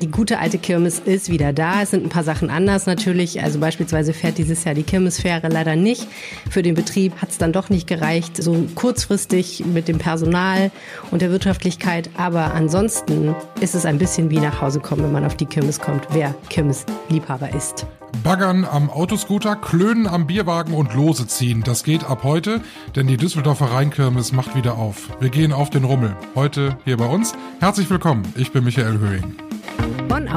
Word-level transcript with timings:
Die 0.00 0.10
gute 0.10 0.38
alte 0.38 0.58
Kirmes 0.58 1.00
ist 1.00 1.28
wieder 1.28 1.52
da. 1.52 1.82
Es 1.82 1.90
sind 1.90 2.04
ein 2.04 2.08
paar 2.08 2.22
Sachen 2.22 2.50
anders 2.50 2.86
natürlich. 2.86 3.42
Also 3.42 3.58
beispielsweise 3.58 4.12
fährt 4.12 4.38
dieses 4.38 4.62
Jahr 4.62 4.74
die 4.74 4.84
Kirmesfähre 4.84 5.48
leider 5.48 5.74
nicht. 5.74 6.06
Für 6.48 6.62
den 6.62 6.76
Betrieb 6.76 7.20
hat 7.20 7.30
es 7.30 7.38
dann 7.38 7.52
doch 7.52 7.68
nicht 7.68 7.88
gereicht, 7.88 8.40
so 8.40 8.68
kurzfristig 8.76 9.64
mit 9.66 9.88
dem 9.88 9.98
Personal 9.98 10.70
und 11.10 11.20
der 11.20 11.32
Wirtschaftlichkeit. 11.32 12.10
Aber 12.16 12.54
ansonsten 12.54 13.34
ist 13.60 13.74
es 13.74 13.86
ein 13.86 13.98
bisschen 13.98 14.30
wie 14.30 14.38
nach 14.38 14.60
Hause 14.60 14.78
kommen, 14.78 15.02
wenn 15.02 15.12
man 15.12 15.24
auf 15.24 15.36
die 15.36 15.46
Kirmes 15.46 15.80
kommt, 15.80 16.06
wer 16.12 16.32
Kirmesliebhaber 16.48 17.52
ist. 17.54 17.84
Baggern 18.22 18.64
am 18.64 18.90
Autoscooter, 18.90 19.56
Klönen 19.56 20.06
am 20.06 20.28
Bierwagen 20.28 20.74
und 20.74 20.94
Lose 20.94 21.26
ziehen. 21.26 21.62
Das 21.64 21.82
geht 21.82 22.04
ab 22.04 22.22
heute, 22.22 22.60
denn 22.94 23.08
die 23.08 23.16
Düsseldorfer 23.16 23.72
Rheinkirmes 23.72 24.32
macht 24.32 24.54
wieder 24.54 24.76
auf. 24.76 25.08
Wir 25.20 25.30
gehen 25.30 25.52
auf 25.52 25.70
den 25.70 25.84
Rummel. 25.84 26.16
Heute 26.36 26.78
hier 26.84 26.96
bei 26.96 27.06
uns. 27.06 27.34
Herzlich 27.58 27.90
willkommen. 27.90 28.22
Ich 28.36 28.52
bin 28.52 28.64
Michael 28.64 28.98
Höhing. 28.98 29.34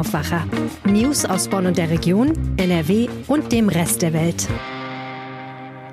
Aufwacher. 0.02 0.47
News 0.83 1.25
aus 1.25 1.47
Bonn 1.47 1.68
und 1.68 1.78
der 1.78 1.91
Region, 1.91 2.33
NRW 2.57 3.07
und 3.28 3.51
dem 3.51 3.69
Rest 3.69 4.01
der 4.01 4.14
Welt. 4.14 4.50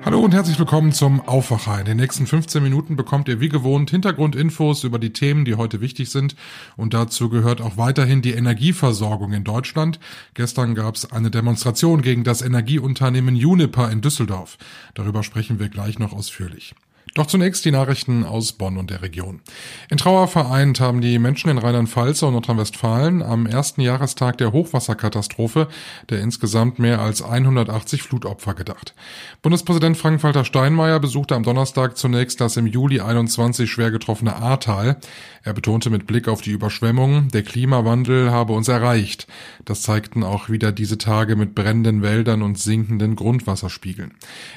Hallo 0.03 0.21
und 0.21 0.33
herzlich 0.33 0.57
willkommen 0.57 0.93
zum 0.93 1.21
Aufwacher. 1.27 1.79
In 1.79 1.85
den 1.85 1.97
nächsten 1.97 2.25
15 2.25 2.63
Minuten 2.63 2.95
bekommt 2.95 3.27
ihr 3.27 3.39
wie 3.39 3.49
gewohnt 3.49 3.91
Hintergrundinfos 3.91 4.83
über 4.83 4.97
die 4.97 5.13
Themen, 5.13 5.45
die 5.45 5.53
heute 5.53 5.79
wichtig 5.79 6.09
sind. 6.09 6.35
Und 6.75 6.95
dazu 6.95 7.29
gehört 7.29 7.61
auch 7.61 7.77
weiterhin 7.77 8.23
die 8.23 8.33
Energieversorgung 8.33 9.31
in 9.31 9.43
Deutschland. 9.43 9.99
Gestern 10.33 10.73
gab 10.73 10.95
es 10.95 11.11
eine 11.11 11.29
Demonstration 11.29 12.01
gegen 12.01 12.23
das 12.23 12.41
Energieunternehmen 12.41 13.35
Uniper 13.35 13.91
in 13.91 14.01
Düsseldorf. 14.01 14.57
Darüber 14.95 15.21
sprechen 15.21 15.59
wir 15.59 15.69
gleich 15.69 15.99
noch 15.99 16.13
ausführlich. 16.13 16.73
Doch 17.19 17.27
zunächst 17.27 17.65
die 17.65 17.71
Nachrichten 17.71 18.23
aus 18.23 18.53
Bonn 18.53 18.77
und 18.77 18.91
der 18.91 19.01
Region. 19.01 19.41
In 19.89 19.97
Trauer 19.97 20.29
vereint 20.29 20.79
haben 20.79 21.01
die 21.01 21.19
Menschen 21.19 21.49
in 21.49 21.57
Rheinland-Pfalz 21.57 22.23
und 22.23 22.31
Nordrhein-Westfalen 22.31 23.21
am 23.21 23.45
ersten 23.45 23.81
Jahrestag 23.81 24.37
der 24.37 24.53
Hochwasserkatastrophe 24.53 25.67
der 26.09 26.21
insgesamt 26.21 26.79
mehr 26.79 27.01
als 27.01 27.21
180 27.21 28.03
Flutopfer 28.03 28.53
gedacht. 28.53 28.95
Bundespräsident 29.41 29.97
Frank-Walter 29.97 30.45
Steinmeier 30.45 31.01
besuchte 31.01 31.35
am 31.35 31.43
Donnerstag 31.43 31.97
zunächst 31.97 32.39
das 32.39 32.55
im 32.55 32.67
Juli 32.67 33.01
21 33.01 33.69
schwer 33.69 33.91
getroffene 33.91 34.37
Ahrtal. 34.37 34.95
Er 35.43 35.53
betonte 35.53 35.89
mit 35.89 36.07
Blick 36.07 36.29
auf 36.29 36.41
die 36.41 36.51
Überschwemmungen, 36.51 37.27
der 37.29 37.43
Klimawandel 37.43 38.31
habe 38.31 38.53
uns 38.53 38.69
erreicht. 38.69 39.27
Das 39.65 39.81
zeigten 39.81 40.23
auch 40.23 40.47
wieder 40.47 40.71
diese 40.71 40.97
Tage 40.97 41.35
mit 41.35 41.53
brennenden 41.53 42.01
Wäldern 42.01 42.43
und 42.43 42.59
sinkenden 42.59 43.17
Grundwasserspiegeln. 43.17 44.13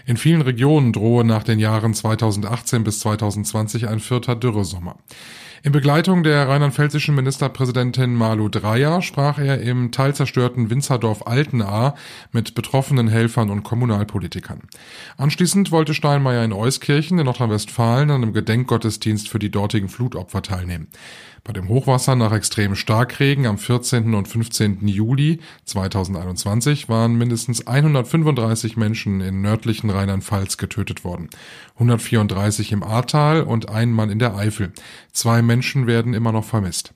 In 0.06 0.16
vielen 0.16 0.42
Regionen 0.42 0.92
drohe 0.92 1.24
nach 1.24 1.42
den 1.42 1.58
Jahren 1.58 1.94
2018 2.52 2.84
bis 2.84 3.00
2020 3.00 3.88
ein 3.88 4.00
vierter 4.00 4.36
Dürresommer. 4.36 4.96
In 5.64 5.70
Begleitung 5.70 6.24
der 6.24 6.48
rheinland-pfälzischen 6.48 7.14
Ministerpräsidentin 7.14 8.14
Malu 8.14 8.48
Dreyer 8.48 9.00
sprach 9.00 9.38
er 9.38 9.60
im 9.60 9.92
teilzerstörten 9.92 10.70
Winzerdorf 10.70 11.26
Altenahr 11.26 11.94
mit 12.32 12.54
betroffenen 12.54 13.06
Helfern 13.06 13.48
und 13.48 13.62
Kommunalpolitikern. 13.62 14.62
Anschließend 15.16 15.70
wollte 15.70 15.94
Steinmeier 15.94 16.44
in 16.44 16.52
Euskirchen 16.52 17.18
in 17.18 17.26
Nordrhein-Westfalen 17.26 18.10
an 18.10 18.22
einem 18.22 18.32
Gedenkgottesdienst 18.32 19.28
für 19.28 19.38
die 19.38 19.52
dortigen 19.52 19.88
Flutopfer 19.88 20.42
teilnehmen. 20.42 20.88
Bei 21.44 21.52
dem 21.52 21.68
Hochwasser 21.68 22.14
nach 22.14 22.32
extremem 22.32 22.76
Starkregen 22.76 23.46
am 23.46 23.58
14. 23.58 24.14
und 24.14 24.28
15. 24.28 24.86
Juli 24.86 25.40
2021 25.64 26.88
waren 26.88 27.16
mindestens 27.16 27.66
135 27.66 28.76
Menschen 28.76 29.20
in 29.20 29.42
nördlichen 29.42 29.90
Rheinland-Pfalz 29.90 30.56
getötet 30.56 31.02
worden. 31.02 31.30
134 31.74 32.70
im 32.70 32.84
Ahrtal 32.84 33.42
und 33.42 33.68
ein 33.70 33.90
Mann 33.90 34.10
in 34.10 34.20
der 34.20 34.36
Eifel. 34.36 34.72
Zwei 35.12 35.42
Menschen 35.42 35.88
werden 35.88 36.14
immer 36.14 36.30
noch 36.30 36.44
vermisst. 36.44 36.94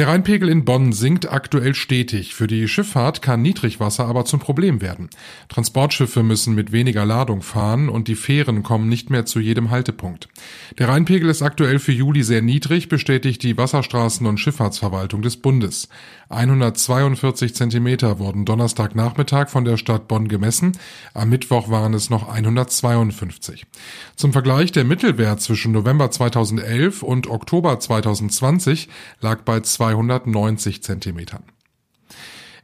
Der 0.00 0.08
Rheinpegel 0.08 0.48
in 0.48 0.64
Bonn 0.64 0.92
sinkt 0.92 1.30
aktuell 1.30 1.74
stetig. 1.74 2.34
Für 2.34 2.46
die 2.46 2.68
Schifffahrt 2.68 3.20
kann 3.20 3.42
Niedrigwasser 3.42 4.06
aber 4.06 4.24
zum 4.24 4.40
Problem 4.40 4.80
werden. 4.80 5.10
Transportschiffe 5.50 6.22
müssen 6.22 6.54
mit 6.54 6.72
weniger 6.72 7.04
Ladung 7.04 7.42
fahren 7.42 7.90
und 7.90 8.08
die 8.08 8.14
Fähren 8.14 8.62
kommen 8.62 8.88
nicht 8.88 9.10
mehr 9.10 9.26
zu 9.26 9.40
jedem 9.40 9.68
Haltepunkt. 9.68 10.28
Der 10.78 10.88
Rheinpegel 10.88 11.28
ist 11.28 11.42
aktuell 11.42 11.78
für 11.78 11.92
Juli 11.92 12.22
sehr 12.22 12.40
niedrig, 12.40 12.88
bestätigt 12.88 13.42
die 13.42 13.56
Wasserstraßen- 13.56 14.26
und 14.26 14.38
Schifffahrtsverwaltung 14.38 15.20
des 15.20 15.36
Bundes. 15.36 15.90
142 16.30 17.56
Zentimeter 17.56 18.20
wurden 18.20 18.44
Donnerstagnachmittag 18.44 19.48
von 19.48 19.64
der 19.64 19.76
Stadt 19.76 20.06
Bonn 20.06 20.28
gemessen. 20.28 20.78
Am 21.12 21.28
Mittwoch 21.28 21.70
waren 21.70 21.92
es 21.92 22.08
noch 22.08 22.28
152. 22.28 23.66
Zum 24.14 24.32
Vergleich 24.32 24.70
der 24.70 24.84
Mittelwert 24.84 25.40
zwischen 25.40 25.72
November 25.72 26.10
2011 26.12 27.02
und 27.02 27.26
Oktober 27.26 27.80
2020 27.80 28.88
lag 29.20 29.42
bei 29.42 29.58
290 29.58 30.84
Zentimetern. 30.84 31.42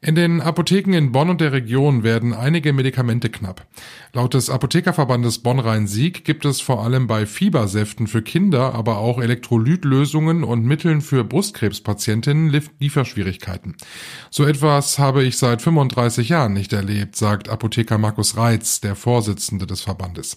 In 0.07 0.15
den 0.15 0.41
Apotheken 0.41 0.93
in 0.93 1.11
Bonn 1.11 1.31
und 1.31 1.41
der 1.41 1.51
Region 1.51 2.05
werden 2.05 2.33
einige 2.33 2.73
Medikamente 2.73 3.29
knapp. 3.29 3.67
Laut 4.13 4.35
des 4.35 4.51
Apothekerverbandes 4.51 5.41
Bonn-Rhein-Sieg 5.41 6.25
gibt 6.25 6.45
es 6.45 6.61
vor 6.61 6.85
allem 6.85 7.09
bei 7.09 7.27
Fiebersäften 7.27 8.07
für 8.07 8.23
Kinder, 8.23 8.73
aber 8.73 8.99
auch 8.99 9.21
Elektrolytlösungen 9.21 10.45
und 10.45 10.65
Mitteln 10.65 11.01
für 11.01 11.25
Brustkrebspatientinnen 11.25 12.57
Lieferschwierigkeiten. 12.79 13.75
So 14.31 14.45
etwas 14.45 15.01
habe 15.01 15.25
ich 15.25 15.39
seit 15.39 15.61
35 15.61 16.29
Jahren 16.29 16.53
nicht 16.53 16.73
erlebt, 16.73 17.17
sagt 17.17 17.49
Apotheker 17.49 17.99
Markus 17.99 18.37
Reitz, 18.37 18.81
der 18.81 18.95
Vorsitzende 18.95 19.67
des 19.67 19.81
Verbandes. 19.81 20.37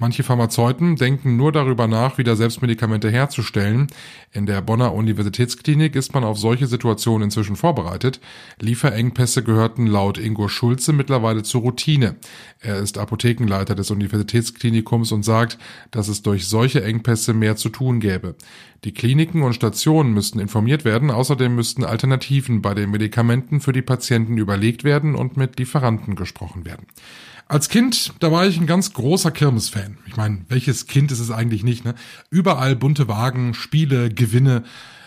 Manche 0.00 0.22
Pharmazeuten 0.22 0.96
denken 0.96 1.36
nur 1.36 1.52
darüber 1.52 1.86
nach, 1.86 2.16
wieder 2.16 2.34
Selbstmedikamente 2.34 3.10
herzustellen. 3.10 3.88
In 4.32 4.46
der 4.46 4.62
Bonner 4.62 4.94
Universitätsklinik 4.94 5.94
ist 5.94 6.14
man 6.14 6.24
auf 6.24 6.38
solche 6.38 6.66
Situationen 6.66 7.24
inzwischen 7.24 7.54
vorbereitet. 7.54 8.18
Lieferengpässe 8.58 9.42
gehörten 9.42 9.86
laut 9.86 10.16
Ingo 10.16 10.48
Schulze 10.48 10.94
mittlerweile 10.94 11.42
zur 11.42 11.60
Routine. 11.60 12.16
Er 12.60 12.78
ist 12.78 12.96
Apothekenleiter 12.96 13.74
des 13.74 13.90
Universitätsklinikums 13.90 15.12
und 15.12 15.22
sagt, 15.22 15.58
dass 15.90 16.08
es 16.08 16.22
durch 16.22 16.48
solche 16.48 16.82
Engpässe 16.82 17.34
mehr 17.34 17.56
zu 17.56 17.68
tun 17.68 18.00
gäbe. 18.00 18.36
Die 18.84 18.94
Kliniken 18.94 19.42
und 19.42 19.52
Stationen 19.52 20.14
müssten 20.14 20.40
informiert 20.40 20.86
werden, 20.86 21.10
außerdem 21.10 21.54
müssten 21.54 21.84
Alternativen 21.84 22.62
bei 22.62 22.72
den 22.72 22.90
Medikamenten 22.90 23.60
für 23.60 23.74
die 23.74 23.82
Patienten 23.82 24.38
überlegt 24.38 24.82
werden 24.82 25.14
und 25.14 25.36
mit 25.36 25.58
Lieferanten 25.58 26.16
gesprochen 26.16 26.64
werden. 26.64 26.86
Als 27.50 27.68
Kind, 27.68 28.12
da 28.20 28.30
war 28.30 28.46
ich 28.46 28.60
ein 28.60 28.68
ganz 28.68 28.92
großer 28.92 29.32
Kirmes-Fan. 29.32 29.98
Ich 30.06 30.16
meine, 30.16 30.42
welches 30.48 30.86
Kind 30.86 31.10
ist 31.10 31.18
es 31.18 31.32
eigentlich 31.32 31.64
nicht, 31.64 31.84
ne? 31.84 31.96
Überall 32.30 32.76
bunte 32.76 33.08
Wagen, 33.08 33.54
Spiele, 33.54 34.08
Gewinne. 34.08 34.62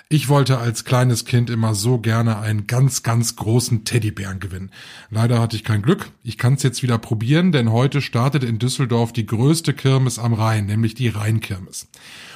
Ich 0.10 0.30
wollte 0.30 0.60
als 0.60 0.86
kleines 0.86 1.26
Kind 1.26 1.50
immer 1.50 1.74
so 1.74 1.98
gerne 1.98 2.38
einen 2.38 2.68
ganz, 2.68 3.02
ganz 3.02 3.36
großen 3.36 3.84
Teddybären 3.84 4.40
gewinnen. 4.40 4.70
Leider 5.10 5.40
hatte 5.42 5.56
ich 5.56 5.64
kein 5.64 5.82
Glück. 5.82 6.12
Ich 6.24 6.38
kann 6.38 6.54
es 6.54 6.64
jetzt 6.64 6.84
wieder 6.84 7.00
probieren, 7.00 7.52
denn 7.52 7.72
heute 7.72 8.02
startet 8.02 8.44
in 8.44 8.60
Düsseldorf 8.60 9.12
die 9.12 9.26
größte 9.26 9.74
Kirmes 9.74 10.20
am 10.20 10.34
Rhein, 10.34 10.68
nämlich 10.68 10.94
die 10.94 11.08
Rheinkirmes. 11.08 11.88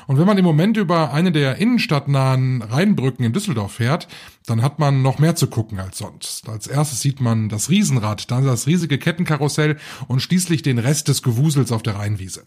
Und 0.08 0.18
wenn 0.18 0.26
man 0.26 0.38
im 0.38 0.46
Moment 0.46 0.78
über 0.78 1.14
eine 1.14 1.34
der 1.34 1.58
innenstadtnahen 1.58 2.62
Rheinbrücken 2.62 3.26
in 3.26 3.34
Düsseldorf 3.34 3.74
fährt, 3.74 4.08
dann 4.46 4.62
hat 4.62 4.80
man 4.80 5.02
noch 5.02 5.20
mehr 5.20 5.36
zu 5.36 5.48
gucken 5.48 5.80
als 5.80 5.98
sonst. 5.98 6.48
Als 6.48 6.66
erstes 6.66 7.02
sieht 7.02 7.20
man 7.20 7.50
das 7.50 7.70
Riesenrad, 7.70 8.32
dann 8.32 8.46
das 8.46 8.68
riesige 8.68 8.98
Kettenkarussell 8.98 9.78
und 10.08 10.22
schließlich 10.22 10.62
den 10.62 10.80
Rest 10.80 11.10
des 11.10 11.22
Gewusels 11.22 11.74
auf 11.74 11.84
der 11.84 11.96
Rheinwiese. 11.96 12.46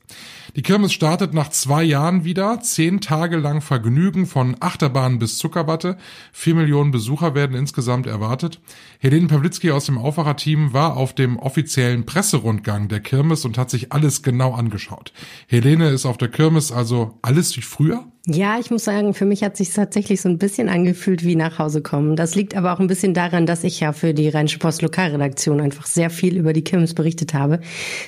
Die 0.57 0.63
Kirmes 0.63 0.93
startet 0.93 1.33
nach 1.33 1.51
zwei 1.51 1.85
Jahren 1.85 2.25
wieder. 2.25 2.61
Zehn 2.61 3.01
Tage 3.01 3.37
lang 3.37 3.61
Vergnügen 3.61 4.27
von 4.27 4.57
Achterbahn 4.59 5.21
bis 5.21 5.39
Zuckerwatte. 5.39 5.97
Vier 6.33 6.57
Millionen 6.57 6.91
Besucher 6.91 7.35
werden 7.35 7.57
insgesamt 7.57 8.07
erwartet. 8.07 8.61
Helene 8.99 9.29
Pawlitzki 9.29 9.71
aus 9.71 9.87
dem 9.87 9.97
Aufwacherteam 9.97 10.73
war 10.73 10.97
auf 10.97 11.15
dem 11.15 11.39
offiziellen 11.39 12.05
Presserundgang 12.05 12.89
der 12.89 13.01
Kirmes 13.01 13.45
und 13.45 13.59
hat 13.59 13.71
sich 13.71 13.93
alles 13.93 14.23
genau 14.23 14.53
angeschaut. 14.55 15.13
Helene 15.47 15.91
ist 15.91 16.05
auf 16.05 16.19
der 16.19 16.29
Kirmes 16.29 16.73
also 16.73 17.19
alles 17.23 17.57
wie 17.57 17.63
früher? 17.63 18.05
Ja, 18.27 18.59
ich 18.61 18.71
muss 18.71 18.85
sagen, 18.85 19.15
für 19.15 19.25
mich 19.25 19.43
hat 19.43 19.57
sich 19.57 19.73
tatsächlich 19.73 20.21
so 20.21 20.29
ein 20.29 20.37
bisschen 20.37 20.69
angefühlt 20.69 21.25
wie 21.25 21.37
nach 21.37 21.59
Hause 21.59 21.81
kommen. 21.81 22.17
Das 22.17 22.35
liegt 22.35 22.55
aber 22.55 22.75
auch 22.75 22.79
ein 22.79 22.87
bisschen 22.87 23.15
daran, 23.15 23.47
dass 23.47 23.65
ich 23.65 23.81
ja 23.81 23.95
für 23.95 24.13
die 24.13 24.29
Rheinische 24.29 24.59
Post 24.59 24.83
Lokalredaktion 24.83 25.59
einfach 25.59 25.87
sehr 25.87 26.11
viel 26.11 26.37
über 26.37 26.53
die 26.53 26.63
Kirmes 26.63 26.93
berichtet 26.93 27.33
habe. 27.33 27.61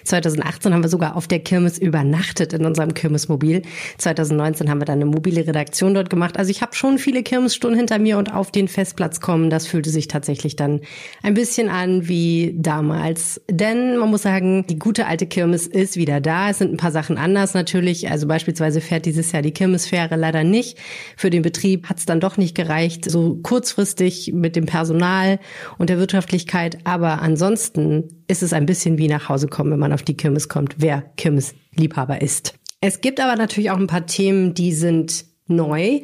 2018 0.04 0.74
haben 0.74 0.82
wir 0.82 0.90
sogar 0.90 1.16
auf 1.16 1.28
der 1.28 1.38
Kirmes 1.38 1.78
übernachtet 1.78 2.52
in 2.52 2.66
unserem 2.66 2.92
Kirmesmobil. 2.92 3.62
2019 3.96 4.68
haben 4.68 4.82
wir 4.82 4.84
dann 4.84 5.00
eine 5.00 5.06
mobile 5.06 5.46
Redaktion 5.46 5.94
dort 5.94 6.10
gemacht. 6.10 6.36
Also 6.36 6.50
ich 6.50 6.60
habe 6.60 6.74
schon 6.74 6.98
viele 6.98 7.22
Kirmesstunden 7.22 7.78
hinter 7.78 7.98
mir 7.98 8.18
und 8.18 8.34
auf 8.34 8.50
den 8.50 8.68
Festplatz 8.68 9.22
kommen, 9.22 9.48
das 9.48 9.66
fühlte 9.66 9.88
sich 9.88 10.08
tatsächlich 10.08 10.56
dann 10.56 10.82
ein 11.22 11.32
bisschen 11.32 11.70
an 11.70 12.06
wie 12.06 12.54
damals. 12.58 13.40
Denn 13.50 13.96
man 13.96 14.10
muss 14.10 14.22
sagen, 14.22 14.66
die 14.68 14.78
gute 14.78 15.06
alte 15.06 15.26
Kirmes 15.26 15.66
ist 15.66 15.96
wieder 15.96 16.20
da. 16.20 16.50
Es 16.50 16.58
sind 16.58 16.74
ein 16.74 16.76
paar 16.76 16.92
Sachen 16.92 17.16
anders 17.16 17.54
natürlich. 17.54 18.10
Also 18.10 18.26
beispielsweise 18.26 18.82
fährt 18.82 19.06
dieses 19.06 19.32
Jahr 19.32 19.40
die 19.40 19.52
Kirmesfähre 19.52 20.01
Jahre 20.02 20.16
leider 20.16 20.44
nicht. 20.44 20.78
Für 21.16 21.30
den 21.30 21.42
Betrieb 21.42 21.88
hat 21.88 21.98
es 21.98 22.06
dann 22.06 22.20
doch 22.20 22.36
nicht 22.36 22.54
gereicht, 22.54 23.10
so 23.10 23.36
kurzfristig 23.42 24.32
mit 24.34 24.56
dem 24.56 24.66
Personal 24.66 25.38
und 25.78 25.90
der 25.90 25.98
Wirtschaftlichkeit. 25.98 26.78
Aber 26.84 27.22
ansonsten 27.22 28.24
ist 28.28 28.42
es 28.42 28.52
ein 28.52 28.66
bisschen 28.66 28.98
wie 28.98 29.08
nach 29.08 29.28
Hause 29.28 29.48
kommen, 29.48 29.72
wenn 29.72 29.80
man 29.80 29.92
auf 29.92 30.02
die 30.02 30.16
Kirmes 30.16 30.48
kommt, 30.48 30.76
wer 30.78 31.02
Kirmesliebhaber 31.16 32.20
ist. 32.20 32.54
Es 32.80 33.00
gibt 33.00 33.20
aber 33.20 33.36
natürlich 33.36 33.70
auch 33.70 33.78
ein 33.78 33.86
paar 33.86 34.06
Themen, 34.06 34.54
die 34.54 34.72
sind 34.72 35.24
neu. 35.46 36.00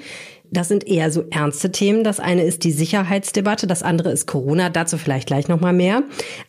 Das 0.51 0.69
sind 0.69 0.87
eher 0.87 1.11
so 1.11 1.25
ernste 1.31 1.71
Themen. 1.71 2.05
Das 2.05 2.21
eine 2.21 2.43
ist 2.43 2.65
die 2.65 2.73
Sicherheitsdebatte, 2.73 3.67
das 3.67 3.83
andere 3.83 4.11
ist 4.11 4.27
Corona. 4.27 4.71
Dazu 4.71 4.97
vielleicht 4.97 5.27
gleich 5.27 5.49
noch 5.49 5.61
mal 5.61 5.73
mehr. 5.73 6.03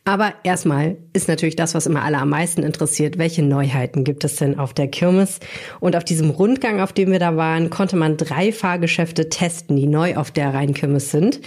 Aber 0.05 0.33
erstmal 0.43 0.97
ist 1.13 1.27
natürlich 1.27 1.57
das, 1.57 1.75
was 1.75 1.85
immer 1.85 2.03
alle 2.03 2.17
am 2.17 2.29
meisten 2.29 2.63
interessiert. 2.63 3.17
Welche 3.17 3.43
Neuheiten 3.43 4.03
gibt 4.05 4.23
es 4.23 4.37
denn 4.37 4.57
auf 4.57 4.73
der 4.73 4.87
Kirmes? 4.87 5.39
Und 5.81 5.95
auf 5.95 6.05
diesem 6.05 6.29
Rundgang, 6.29 6.79
auf 6.79 6.93
dem 6.93 7.11
wir 7.11 7.19
da 7.19 7.35
waren, 7.35 7.69
konnte 7.69 7.97
man 7.97 8.15
drei 8.15 8.51
Fahrgeschäfte 8.51 9.29
testen, 9.29 9.75
die 9.75 9.87
neu 9.87 10.15
auf 10.15 10.31
der 10.31 10.53
Rheinkirmes 10.53 11.11
sind. 11.11 11.41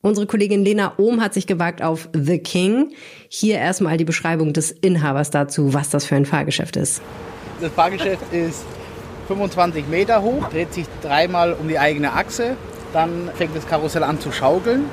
Unsere 0.00 0.26
Kollegin 0.26 0.64
Lena 0.64 0.94
Ohm 0.98 1.20
hat 1.20 1.34
sich 1.34 1.46
gewagt 1.46 1.82
auf 1.82 2.08
The 2.14 2.38
King. 2.38 2.92
Hier 3.28 3.56
erstmal 3.56 3.96
die 3.96 4.04
Beschreibung 4.04 4.52
des 4.52 4.70
Inhabers 4.70 5.30
dazu, 5.30 5.74
was 5.74 5.90
das 5.90 6.04
für 6.04 6.14
ein 6.14 6.24
Fahrgeschäft 6.24 6.76
ist. 6.76 7.02
Das 7.60 7.72
Fahrgeschäft 7.72 8.22
ist 8.32 8.64
25 9.28 9.86
Meter 9.88 10.22
hoch, 10.22 10.48
dreht 10.48 10.72
sich 10.72 10.86
dreimal 11.02 11.52
um 11.52 11.68
die 11.68 11.78
eigene 11.78 12.14
Achse. 12.14 12.56
Dann 12.92 13.30
fängt 13.34 13.54
das 13.54 13.66
Karussell 13.66 14.02
an 14.02 14.18
zu 14.20 14.32
schaukeln, 14.32 14.86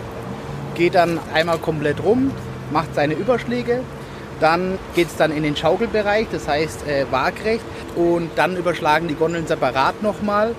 geht 0.76 0.96
dann 0.96 1.20
einmal 1.34 1.58
komplett 1.58 2.04
rum, 2.04 2.32
macht 2.72 2.94
seine 2.94 3.14
Überschläge. 3.14 3.80
Dann 4.42 4.78
geht 4.96 5.08
es 5.08 5.16
dann 5.16 5.32
in 5.32 5.44
den 5.44 5.56
Schaukelbereich, 5.56 6.28
das 6.30 6.48
heißt 6.48 6.86
äh, 6.86 7.06
waagrecht. 7.10 7.64
Und 7.96 8.30
dann 8.36 8.58
überschlagen 8.58 9.08
die 9.08 9.16
Gondeln 9.16 9.48
separat 9.48 10.04
nochmal. 10.04 10.54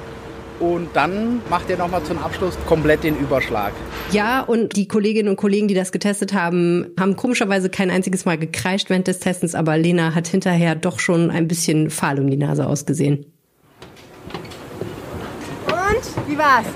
Und 0.59 0.89
dann 0.95 1.43
macht 1.51 1.69
er 1.69 1.77
nochmal 1.77 2.03
zum 2.05 2.17
Abschluss 2.17 2.57
komplett 2.67 3.05
den 3.05 3.15
Überschlag. 3.19 3.75
Ja, 4.11 4.41
und 4.41 4.75
die 4.77 4.89
Kolleginnen 4.89 5.29
und 5.29 5.37
Kollegen, 5.37 5.69
die 5.69 5.75
das 5.75 5.93
getestet 5.93 6.33
haben, 6.33 6.87
haben 6.99 7.17
komischerweise 7.17 7.69
kein 7.69 7.91
einziges 7.91 8.25
Mal 8.25 8.39
gekreischt 8.39 8.89
während 8.89 9.07
des 9.07 9.19
Testens, 9.19 9.55
aber 9.55 9.77
Lena 9.77 10.15
hat 10.15 10.29
hinterher 10.29 10.75
doch 10.75 10.99
schon 10.99 11.31
ein 11.31 11.47
bisschen 11.47 11.91
fahl 11.91 12.19
um 12.19 12.31
die 12.31 12.39
Nase 12.39 12.67
ausgesehen. 12.67 13.27
Wie 16.27 16.39
war's? 16.39 16.67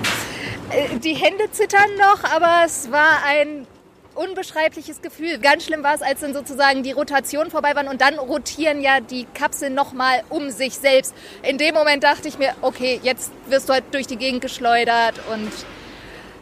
Äh, 0.71 0.97
die 0.99 1.13
Hände 1.13 1.51
zittern 1.51 1.89
noch, 1.97 2.23
aber 2.23 2.63
es 2.65 2.91
war 2.91 3.23
ein 3.25 3.67
unbeschreibliches 4.15 5.01
Gefühl. 5.01 5.37
Ganz 5.39 5.65
schlimm 5.65 5.83
war 5.83 5.95
es, 5.95 6.01
als 6.01 6.19
dann 6.21 6.33
sozusagen 6.33 6.83
die 6.83 6.91
Rotation 6.91 7.49
vorbei 7.49 7.75
waren 7.75 7.87
und 7.87 8.01
dann 8.01 8.19
rotieren 8.19 8.81
ja 8.81 8.99
die 8.99 9.25
Kapseln 9.33 9.73
nochmal 9.73 10.23
um 10.29 10.49
sich 10.49 10.75
selbst. 10.77 11.13
In 11.43 11.57
dem 11.57 11.73
Moment 11.73 12.03
dachte 12.03 12.27
ich 12.27 12.37
mir, 12.37 12.53
okay, 12.61 12.99
jetzt 13.03 13.31
wirst 13.47 13.69
du 13.69 13.73
halt 13.73 13.85
durch 13.91 14.07
die 14.07 14.17
Gegend 14.17 14.41
geschleudert 14.41 15.15
und 15.31 15.51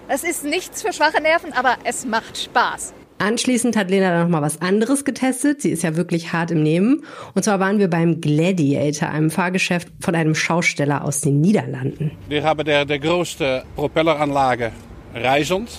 es 0.07 0.23
ist 0.23 0.43
nichts 0.43 0.81
für 0.81 0.93
schwache 0.93 1.21
Nerven, 1.21 1.53
aber 1.53 1.77
es 1.83 2.05
macht 2.05 2.37
Spaß. 2.37 2.93
Anschließend 3.19 3.75
hat 3.75 3.89
Lena 3.89 4.11
dann 4.11 4.23
nochmal 4.23 4.41
was 4.41 4.61
anderes 4.61 5.03
getestet. 5.03 5.61
Sie 5.61 5.69
ist 5.69 5.83
ja 5.83 5.97
wirklich 5.97 6.31
hart 6.31 6.51
im 6.51 6.63
Nehmen. 6.63 7.03
Und 7.35 7.43
zwar 7.43 7.59
waren 7.59 7.77
wir 7.77 7.89
beim 7.89 8.21
Gladiator, 8.21 9.09
einem 9.09 9.29
Fahrgeschäft 9.29 9.89
von 9.99 10.15
einem 10.15 10.35
Schausteller 10.35 11.03
aus 11.03 11.19
den 11.19 11.41
Niederlanden. 11.41 12.11
Wir 12.29 12.43
haben 12.43 12.63
der, 12.63 12.85
der 12.85 12.99
größte 12.99 13.63
Propelleranlage 13.75 14.71
Reisend 15.13 15.69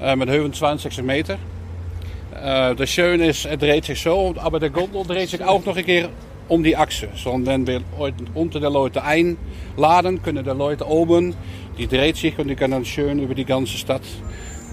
äh, 0.00 0.14
mit 0.14 0.30
25 0.30 1.02
Meter. 1.02 1.38
Äh, 2.40 2.76
das 2.76 2.88
Schöne 2.88 3.30
ist, 3.30 3.46
er 3.46 3.56
dreht 3.56 3.86
sich 3.86 4.00
so, 4.00 4.34
aber 4.36 4.60
der 4.60 4.70
Gondel 4.70 5.04
dreht 5.04 5.30
sich 5.30 5.42
auch 5.42 5.64
noch 5.64 5.76
ein 5.76 5.84
keer 5.84 6.08
um 6.48 6.62
die 6.62 6.76
Achse. 6.76 7.08
So, 7.16 7.36
wenn 7.44 7.66
wir 7.66 7.82
unter 8.34 8.60
der 8.60 8.70
Leute 8.70 9.02
einladen, 9.02 10.22
können 10.22 10.44
die 10.44 10.50
Leute 10.50 10.86
oben, 10.86 11.34
die 11.78 11.88
dreht 11.88 12.16
sich 12.16 12.38
und 12.38 12.46
die 12.46 12.54
können 12.54 12.72
dann 12.72 12.84
schön 12.84 13.18
über 13.18 13.34
die 13.34 13.44
ganze 13.44 13.76
Stadt, 13.76 14.02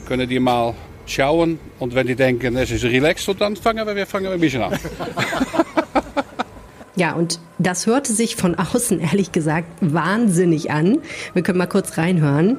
können 0.06 0.30
die 0.30 0.40
mal 0.40 0.76
schauen. 1.06 1.60
Und 1.80 1.96
wenn 1.96 2.08
die 2.08 2.16
denken, 2.16 2.56
es 2.58 2.72
ist 2.72 2.84
relaxed, 2.84 3.30
dann 3.40 3.56
fangen 3.56 3.86
wir, 3.86 3.96
wir 3.96 4.08
fangen 4.08 4.32
ein 4.32 4.40
bisschen 4.40 4.64
an. 4.64 4.80
Ja, 6.96 7.14
und 7.14 7.40
das 7.58 7.88
hörte 7.88 8.14
sich 8.14 8.36
von 8.36 8.54
außen 8.54 9.00
ehrlich 9.00 9.32
gesagt 9.32 9.68
wahnsinnig 9.82 10.70
an. 10.70 11.00
Wir 11.34 11.42
können 11.42 11.58
mal 11.58 11.66
kurz 11.66 11.98
reinhören. 11.98 12.58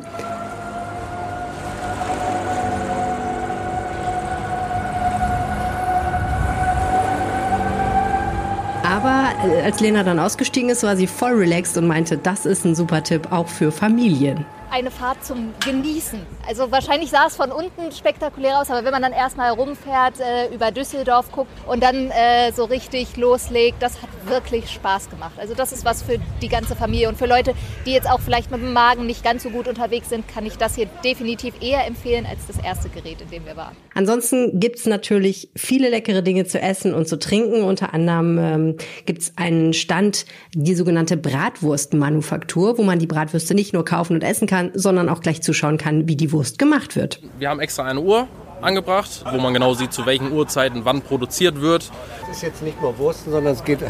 Aber 8.82 9.31
äh, 9.44 9.62
als 9.62 9.79
Lena 9.79 10.02
dann 10.02 10.19
ausgestiegen 10.19 10.69
ist, 10.69 10.82
war 10.82 10.97
sie 10.97 11.06
voll 11.06 11.35
relaxed 11.35 11.76
und 11.76 11.87
meinte, 11.87 12.19
das 12.19 12.44
ist 12.44 12.64
ein 12.64 12.75
super 12.75 13.05
Tipp 13.05 13.31
auch 13.31 13.47
für 13.49 13.70
Familien 13.70 14.44
eine 14.75 14.91
Fahrt 14.91 15.25
zum 15.25 15.55
Genießen. 15.65 16.19
Also 16.49 16.73
wahrscheinlich 16.73 17.11
sah 17.11 17.26
es 17.29 17.37
von 17.37 17.53
unten 17.53 17.93
spektakulär 17.93 18.61
aus, 18.61 18.71
aber 18.71 18.85
wenn 18.85 18.91
man 18.91 19.03
dann 19.03 19.12
erstmal 19.12 19.53
rumfährt, 19.53 20.19
äh, 20.19 20.53
über 20.53 20.73
Düsseldorf 20.73 21.31
guckt 21.31 21.50
und 21.69 21.81
dann 21.81 22.11
äh, 22.11 22.50
so 22.53 22.65
richtig 22.65 23.17
loslegt, 23.17 23.81
das 23.81 24.03
hat 24.03 24.09
wirklich 24.26 24.71
Spaß 24.71 25.11
gemacht. 25.11 25.35
Also 25.38 25.55
das 25.55 25.73
ist 25.73 25.85
was 25.85 26.03
für 26.03 26.19
die 26.43 26.49
ganze 26.49 26.75
Familie 26.75 27.09
und 27.09 27.17
für 27.17 27.26
Leute, 27.26 27.55
die 27.87 27.93
jetzt 27.93 28.11
auch 28.11 28.21
vielleicht 28.21 28.50
mit 28.50 28.61
dem 28.61 28.73
Magen 28.73 29.06
nicht 29.06 29.23
ganz 29.23 29.44
so 29.44 29.50
gut 29.50 29.69
unterwegs 29.69 30.09
sind, 30.09 30.26
kann 30.26 30.44
ich 30.44 30.56
das 30.56 30.75
hier 30.75 30.87
definitiv 31.05 31.55
eher 31.62 31.87
empfehlen 31.87 32.26
als 32.26 32.41
das 32.49 32.59
erste 32.59 32.88
Gerät, 32.88 33.21
in 33.21 33.31
dem 33.31 33.47
wir 33.47 33.56
waren. 33.56 33.76
Ansonsten 33.94 34.59
gibt 34.59 34.81
es 34.81 34.87
natürlich 34.87 35.50
viele 35.55 35.88
leckere 35.88 36.23
Dinge 36.23 36.47
zu 36.47 36.61
essen 36.61 36.94
und 36.94 37.06
zu 37.06 37.19
trinken. 37.19 37.62
Unter 37.62 37.94
anderem 37.94 38.38
ähm, 38.38 38.76
gibt 39.06 39.23
es 39.23 39.32
einen 39.37 39.73
Stand, 39.73 40.26
die 40.53 40.75
sogenannte 40.75 41.17
Bratwurstmanufaktur, 41.17 42.76
wo 42.76 42.82
man 42.82 42.99
die 42.99 43.06
Bratwürste 43.06 43.55
nicht 43.55 43.73
nur 43.73 43.85
kaufen 43.85 44.15
und 44.15 44.25
essen 44.25 44.49
kann, 44.49 44.63
kann, 44.70 44.78
sondern 44.78 45.08
auch 45.08 45.20
gleich 45.20 45.43
zuschauen 45.43 45.78
kann, 45.78 46.08
wie 46.08 46.16
die 46.16 46.32
Wurst 46.32 46.58
gemacht 46.58 46.96
wird. 46.96 47.20
Wir 47.38 47.49
haben 47.50 47.61
extra 47.61 47.84
eine 47.84 48.00
Uhr 48.00 48.28
angebracht, 48.61 49.25
wo 49.31 49.38
man 49.38 49.52
genau 49.52 49.75
sieht, 49.75 49.93
zu 49.93 50.06
welchen 50.06 50.32
Uhrzeiten 50.32 50.84
wann 50.84 51.02
produziert 51.02 51.61
wird. 51.61 51.90
Es 52.31 52.37
ist 52.37 52.43
jetzt 52.43 52.62
nicht 52.62 52.81
nur 52.81 52.96
Wursten, 52.99 53.31
sondern 53.31 53.52
es 53.52 53.64
geht 53.64 53.81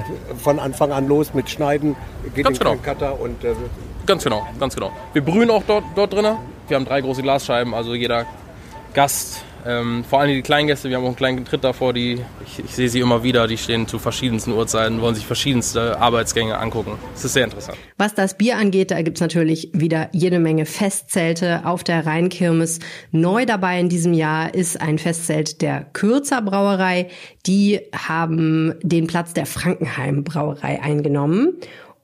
von 0.43 0.59
Anfang 0.59 0.93
an 0.93 1.06
los 1.06 1.32
mit 1.35 1.49
Schneiden, 1.49 1.97
geht 2.35 2.44
ganz 2.44 2.59
in 2.59 2.65
genau. 2.65 2.76
Cutter 2.82 3.21
und 3.21 3.44
äh, 3.44 3.55
ganz 4.06 4.25
genau, 4.25 4.47
ganz 4.59 4.75
genau. 4.75 4.93
Wir 5.12 5.23
brühen 5.23 5.50
auch 5.50 5.62
dort, 5.67 5.85
dort 5.94 6.12
drin. 6.12 6.26
Wir 6.67 6.76
haben 6.76 6.85
drei 6.87 7.00
große 7.03 7.23
Glasscheiben, 7.23 7.75
also 7.75 7.94
jeder 7.94 8.26
Gast 8.94 9.44
ähm, 9.66 10.05
vor 10.05 10.20
allem 10.20 10.34
die 10.34 10.43
kleinen 10.43 10.69
wir 10.69 10.96
haben 10.96 11.02
auch 11.02 11.08
einen 11.08 11.16
kleinen 11.16 11.44
Tritt 11.44 11.64
davor, 11.64 11.93
die, 11.93 12.20
ich, 12.46 12.58
ich, 12.64 12.75
sehe 12.75 12.88
sie 12.88 13.00
immer 13.00 13.22
wieder, 13.22 13.46
die 13.46 13.56
stehen 13.56 13.87
zu 13.87 13.99
verschiedensten 13.99 14.52
Uhrzeiten, 14.52 15.00
wollen 15.00 15.14
sich 15.14 15.26
verschiedenste 15.26 15.99
Arbeitsgänge 15.99 16.58
angucken. 16.58 16.99
Das 17.14 17.25
ist 17.25 17.32
sehr 17.32 17.44
interessant. 17.44 17.78
Was 17.96 18.14
das 18.14 18.37
Bier 18.37 18.58
angeht, 18.58 18.90
da 18.90 19.00
gibt's 19.02 19.20
natürlich 19.20 19.70
wieder 19.72 20.08
jede 20.12 20.38
Menge 20.38 20.66
Festzelte 20.66 21.64
auf 21.64 21.84
der 21.84 22.06
Rheinkirmes. 22.06 22.81
Neu 23.11 23.46
dabei 23.46 23.81
in 23.81 23.88
diesem 23.88 24.12
Jahr 24.12 24.55
ist 24.55 24.81
ein 24.81 24.99
Festzelt 24.99 25.62
der 25.62 25.87
Kürzer 25.93 26.43
Brauerei. 26.43 27.08
Die 27.46 27.81
haben 27.94 28.75
den 28.82 29.06
Platz 29.06 29.32
der 29.34 29.46
Frankenheim 29.46 30.25
Brauerei 30.25 30.82
eingenommen. 30.82 31.55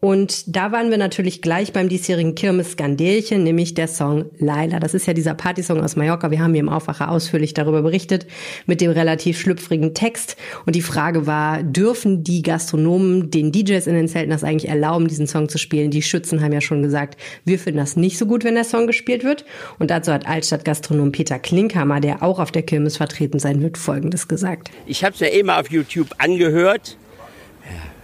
Und 0.01 0.57
da 0.57 0.73
waren 0.73 0.91
wir 0.91 0.97
natürlich 0.97 1.43
gleich 1.43 1.75
beim 1.75 1.91
diesjährigen 1.91 2.35
Kirmes-Skandelchen, 2.35 3.45
nämlich 3.45 3.75
der 3.75 3.87
Song 3.87 4.31
Laila. 4.39 4.81
Das 4.81 4.95
ist 4.95 5.07
ja 5.07 5.13
dieser 5.13 5.35
Partysong 5.35 5.83
aus 5.83 5.95
Mallorca. 5.95 6.31
Wir 6.31 6.41
haben 6.41 6.55
hier 6.55 6.63
im 6.63 6.71
Aufwacher 6.71 7.11
ausführlich 7.11 7.53
darüber 7.53 7.83
berichtet, 7.83 8.27
mit 8.65 8.81
dem 8.81 8.91
relativ 8.91 9.39
schlüpfrigen 9.39 9.93
Text. 9.93 10.39
Und 10.65 10.75
die 10.75 10.81
Frage 10.81 11.27
war, 11.27 11.63
dürfen 11.63 12.25
die 12.25 12.41
Gastronomen 12.41 13.31
den 13.31 13.53
DJs 13.53 13.87
in 13.87 13.95
den 13.95 14.09
Zelten 14.09 14.31
das 14.31 14.43
eigentlich 14.43 14.71
erlauben, 14.71 15.07
diesen 15.07 15.27
Song 15.27 15.51
zu 15.51 15.59
spielen? 15.59 15.91
Die 15.91 16.01
Schützen 16.01 16.43
haben 16.43 16.53
ja 16.53 16.63
schon 16.63 16.83
gesagt, 16.83 17.21
wir 17.45 17.59
finden 17.59 17.81
das 17.81 17.97
nicht 17.97 18.17
so 18.17 18.25
gut, 18.25 18.43
wenn 18.43 18.55
der 18.55 18.65
Song 18.65 18.87
gespielt 18.87 19.23
wird. 19.23 19.45
Und 19.79 19.91
dazu 19.91 20.13
hat 20.13 20.27
Altstadtgastronom 20.27 21.13
Peter 21.13 21.39
Klinkhammer, 21.39 22.01
der 22.01 22.23
auch 22.23 22.39
auf 22.39 22.53
der 22.53 22.63
Kirmes 22.63 22.97
vertreten 22.97 23.39
sein 23.39 23.61
wird, 23.61 23.77
Folgendes 23.77 24.29
gesagt. 24.29 24.71
Ich 24.87 25.05
habe 25.05 25.13
es 25.13 25.21
ja 25.21 25.27
immer 25.27 25.61
auf 25.61 25.71
YouTube 25.71 26.09
angehört 26.17 26.97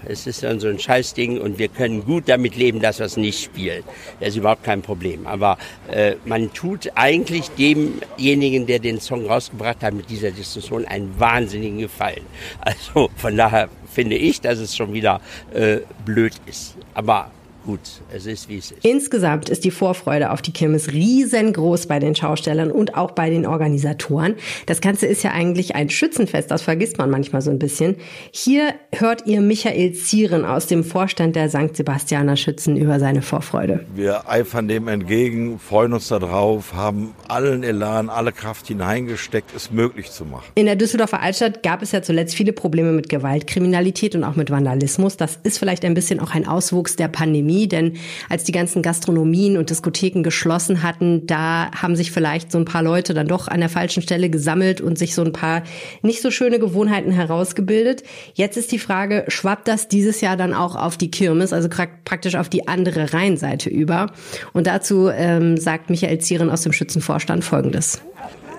es 0.08 0.26
ist 0.26 0.42
dann 0.42 0.60
so 0.60 0.68
ein 0.68 0.78
Scheißding 0.78 1.40
und 1.40 1.58
wir 1.58 1.68
können 1.68 2.04
gut 2.04 2.28
damit 2.28 2.56
leben, 2.56 2.80
dass 2.80 2.98
wir 2.98 3.06
es 3.06 3.16
nicht 3.16 3.42
spielen. 3.42 3.82
Das 4.20 4.30
ist 4.30 4.36
überhaupt 4.36 4.64
kein 4.64 4.82
Problem. 4.82 5.26
Aber 5.26 5.58
äh, 5.90 6.14
man 6.24 6.52
tut 6.52 6.90
eigentlich 6.94 7.50
demjenigen, 7.50 8.66
der 8.66 8.78
den 8.78 9.00
Song 9.00 9.26
rausgebracht 9.26 9.82
hat, 9.82 9.94
mit 9.94 10.08
dieser 10.10 10.30
Diskussion 10.30 10.84
einen 10.84 11.18
wahnsinnigen 11.18 11.78
Gefallen. 11.78 12.22
Also 12.60 13.10
von 13.16 13.36
daher 13.36 13.68
finde 13.92 14.16
ich, 14.16 14.40
dass 14.40 14.58
es 14.58 14.76
schon 14.76 14.92
wieder 14.92 15.20
äh, 15.52 15.78
blöd 16.04 16.34
ist. 16.46 16.76
Aber 16.94 17.30
gut, 17.66 17.80
es 18.14 18.26
ist 18.26 18.48
wie 18.48 18.58
es 18.58 18.70
ist. 18.70 18.84
Insgesamt 18.84 19.48
ist 19.48 19.64
die 19.64 19.72
Vorfreude 19.72 20.30
auf 20.30 20.40
die 20.40 20.52
Kirmes 20.52 20.92
riesengroß 20.92 21.86
bei 21.86 21.98
den 21.98 22.14
Schaustellern 22.14 22.70
und 22.70 22.94
auch 22.94 23.10
bei 23.10 23.28
den 23.28 23.44
Organisatoren. 23.44 24.36
Das 24.66 24.80
Ganze 24.80 25.06
ist 25.06 25.24
ja 25.24 25.32
eigentlich 25.32 25.74
ein 25.74 25.90
Schützenfest, 25.90 26.50
das 26.50 26.62
vergisst 26.62 26.96
man 26.96 27.10
manchmal 27.10 27.42
so 27.42 27.50
ein 27.50 27.58
bisschen. 27.58 27.96
Hier 28.30 28.74
hört 28.92 29.26
ihr 29.26 29.40
Michael 29.40 29.92
Zieren 29.94 30.44
aus 30.44 30.68
dem 30.68 30.84
Vorstand 30.84 31.34
der 31.34 31.50
St. 31.50 31.74
Sebastianer 31.76 32.36
Schützen 32.36 32.76
über 32.76 33.00
seine 33.00 33.20
Vorfreude. 33.20 33.84
Wir 33.94 34.30
eifern 34.30 34.68
dem 34.68 34.86
entgegen, 34.86 35.58
freuen 35.58 35.92
uns 35.92 36.06
darauf, 36.08 36.72
haben 36.74 37.14
allen 37.26 37.64
Elan, 37.64 38.08
alle 38.08 38.30
Kraft 38.30 38.68
hineingesteckt, 38.68 39.50
es 39.56 39.72
möglich 39.72 40.12
zu 40.12 40.24
machen. 40.24 40.44
In 40.54 40.66
der 40.66 40.76
Düsseldorfer 40.76 41.20
Altstadt 41.20 41.64
gab 41.64 41.82
es 41.82 41.90
ja 41.90 42.00
zuletzt 42.00 42.36
viele 42.36 42.52
Probleme 42.52 42.92
mit 42.92 43.08
Gewaltkriminalität 43.08 44.14
und 44.14 44.22
auch 44.22 44.36
mit 44.36 44.50
Vandalismus. 44.50 45.16
Das 45.16 45.40
ist 45.42 45.58
vielleicht 45.58 45.84
ein 45.84 45.94
bisschen 45.94 46.20
auch 46.20 46.32
ein 46.32 46.46
Auswuchs 46.46 46.94
der 46.94 47.08
Pandemie 47.08 47.55
Pandemie, 47.56 47.68
denn 47.68 47.94
als 48.28 48.44
die 48.44 48.52
ganzen 48.52 48.82
Gastronomien 48.82 49.56
und 49.56 49.70
Diskotheken 49.70 50.22
geschlossen 50.22 50.82
hatten, 50.82 51.26
da 51.26 51.70
haben 51.72 51.96
sich 51.96 52.10
vielleicht 52.10 52.52
so 52.52 52.58
ein 52.58 52.64
paar 52.64 52.82
Leute 52.82 53.14
dann 53.14 53.28
doch 53.28 53.48
an 53.48 53.60
der 53.60 53.68
falschen 53.68 54.02
Stelle 54.02 54.30
gesammelt 54.30 54.80
und 54.80 54.98
sich 54.98 55.14
so 55.14 55.22
ein 55.22 55.32
paar 55.32 55.62
nicht 56.02 56.22
so 56.22 56.30
schöne 56.30 56.58
Gewohnheiten 56.58 57.10
herausgebildet. 57.10 58.02
Jetzt 58.34 58.56
ist 58.56 58.72
die 58.72 58.78
Frage, 58.78 59.24
schwappt 59.28 59.68
das 59.68 59.88
dieses 59.88 60.20
Jahr 60.20 60.36
dann 60.36 60.54
auch 60.54 60.76
auf 60.76 60.96
die 60.96 61.10
Kirmes, 61.10 61.52
also 61.52 61.68
praktisch 62.04 62.34
auf 62.34 62.48
die 62.48 62.68
andere 62.68 63.12
Rheinseite 63.12 63.70
über? 63.70 64.12
Und 64.52 64.66
dazu 64.66 65.08
ähm, 65.08 65.56
sagt 65.56 65.90
Michael 65.90 66.18
Zieren 66.18 66.50
aus 66.50 66.62
dem 66.62 66.72
Schützenvorstand 66.72 67.44
Folgendes. 67.44 68.00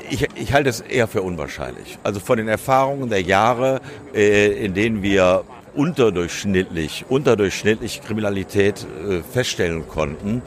Ich, 0.10 0.25
ich, 0.36 0.54
halte 0.54 0.70
es 0.70 0.80
eher 0.80 1.08
für 1.08 1.22
unwahrscheinlich. 1.22 1.98
Also 2.01 2.22
von 2.22 2.38
den 2.38 2.48
Erfahrungen 2.48 3.10
der 3.10 3.22
Jahre, 3.22 3.82
äh, 4.16 4.66
in 4.66 4.74
denen 4.74 5.04
wir 5.04 5.44
unterdurchschnittlich, 5.78 7.06
unterdurchschnittlich 7.08 8.02
Kriminalität 8.02 8.86
äh, 9.08 9.22
feststellen 9.22 9.88
konnten, 9.88 10.42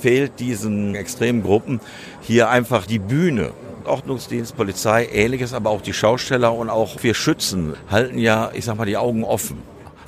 fehlt 0.00 0.40
diesen 0.40 0.94
extremen 0.94 1.42
Gruppen 1.42 1.80
hier 2.20 2.48
einfach 2.48 2.86
die 2.86 2.98
Bühne. 2.98 3.52
Ordnungsdienst, 3.84 4.56
Polizei, 4.56 5.08
ähnliches, 5.12 5.52
aber 5.52 5.68
auch 5.68 5.82
die 5.82 5.92
Schausteller 5.92 6.54
und 6.54 6.70
auch 6.70 7.02
wir 7.02 7.14
Schützen 7.14 7.74
halten 7.90 8.18
ja, 8.18 8.50
ich 8.54 8.64
sag 8.64 8.78
mal, 8.78 8.86
die 8.86 8.96
Augen 8.96 9.24
offen. 9.24 9.62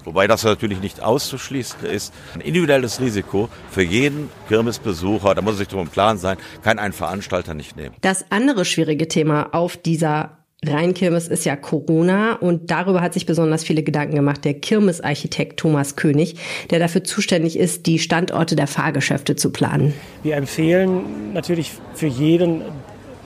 Wobei 0.07 0.29
das 0.29 0.45
natürlich 0.45 0.81
nicht 0.81 1.03
auszuschließen 1.03 1.85
ist. 1.85 2.15
Ein 2.35 2.41
individuelles 2.41 3.01
Risiko 3.01 3.49
für 3.71 3.83
jeden 3.83 4.31
Kirmesbesucher, 4.49 5.35
da 5.35 5.43
muss 5.43 5.59
sich 5.59 5.69
darum 5.69 5.89
Plan 5.89 6.17
sein, 6.17 6.39
kann 6.63 6.79
ein 6.79 6.93
Veranstalter 6.93 7.55
nicht 7.55 7.77
nehmen. 7.77 7.95
Das 8.01 8.25
andere 8.31 8.65
schwierige 8.65 9.09
Thema 9.09 9.53
auf 9.53 9.77
dieser 9.77 10.36
Rheinkirmes 10.65 11.29
ist 11.29 11.45
ja 11.45 11.55
Corona 11.55 12.35
und 12.35 12.71
darüber 12.71 13.03
hat 13.03 13.13
sich 13.13 13.27
besonders 13.27 13.63
viele 13.63 13.83
Gedanken 13.83 14.15
gemacht 14.15 14.45
der 14.45 14.55
Kirmesarchitekt 14.55 15.59
Thomas 15.59 15.97
König, 15.97 16.37
der 16.71 16.79
dafür 16.79 17.05
zuständig 17.05 17.59
ist, 17.59 17.87
die 17.87 17.99
Standorte 17.99 18.57
der 18.57 18.67
Fahrgeschäfte 18.67 19.37
zu 19.37 19.51
planen. 19.51 19.93
Wir 20.23 20.37
empfehlen 20.37 21.33
natürlich 21.35 21.73
für 21.95 22.07
jeden 22.07 22.63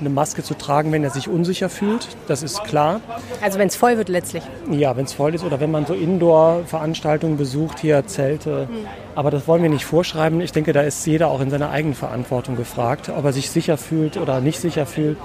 eine 0.00 0.08
Maske 0.08 0.42
zu 0.42 0.54
tragen, 0.54 0.92
wenn 0.92 1.04
er 1.04 1.10
sich 1.10 1.28
unsicher 1.28 1.68
fühlt. 1.68 2.08
Das 2.26 2.42
ist 2.42 2.64
klar. 2.64 3.00
Also 3.42 3.58
wenn 3.58 3.68
es 3.68 3.76
voll 3.76 3.96
wird 3.98 4.08
letztlich. 4.08 4.42
Ja, 4.70 4.96
wenn 4.96 5.04
es 5.04 5.12
voll 5.12 5.34
ist 5.34 5.44
oder 5.44 5.60
wenn 5.60 5.70
man 5.70 5.86
so 5.86 5.94
Indoor-Veranstaltungen 5.94 7.36
besucht, 7.36 7.80
hier 7.80 8.06
Zelte. 8.06 8.66
Mhm. 8.70 8.86
Aber 9.14 9.30
das 9.30 9.46
wollen 9.46 9.62
wir 9.62 9.70
nicht 9.70 9.84
vorschreiben. 9.84 10.40
Ich 10.40 10.52
denke, 10.52 10.72
da 10.72 10.80
ist 10.80 11.06
jeder 11.06 11.28
auch 11.28 11.40
in 11.40 11.50
seiner 11.50 11.70
eigenen 11.70 11.94
Verantwortung 11.94 12.56
gefragt, 12.56 13.10
ob 13.10 13.24
er 13.24 13.32
sich 13.32 13.50
sicher 13.50 13.76
fühlt 13.76 14.16
oder 14.16 14.40
nicht 14.40 14.60
sicher 14.60 14.86
fühlt. 14.86 15.18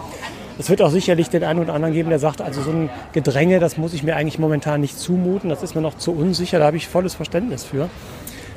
Es 0.57 0.69
wird 0.69 0.81
auch 0.81 0.89
sicherlich 0.89 1.29
den 1.29 1.43
einen 1.43 1.59
oder 1.59 1.73
anderen 1.73 1.93
geben, 1.93 2.09
der 2.09 2.19
sagt, 2.19 2.41
also 2.41 2.61
so 2.61 2.71
ein 2.71 2.89
Gedränge, 3.13 3.59
das 3.59 3.77
muss 3.77 3.93
ich 3.93 4.03
mir 4.03 4.15
eigentlich 4.15 4.39
momentan 4.39 4.81
nicht 4.81 4.97
zumuten, 4.97 5.49
das 5.49 5.63
ist 5.63 5.75
mir 5.75 5.81
noch 5.81 5.97
zu 5.97 6.11
unsicher, 6.11 6.59
da 6.59 6.65
habe 6.65 6.77
ich 6.77 6.87
volles 6.87 7.13
Verständnis 7.13 7.65
für. 7.65 7.89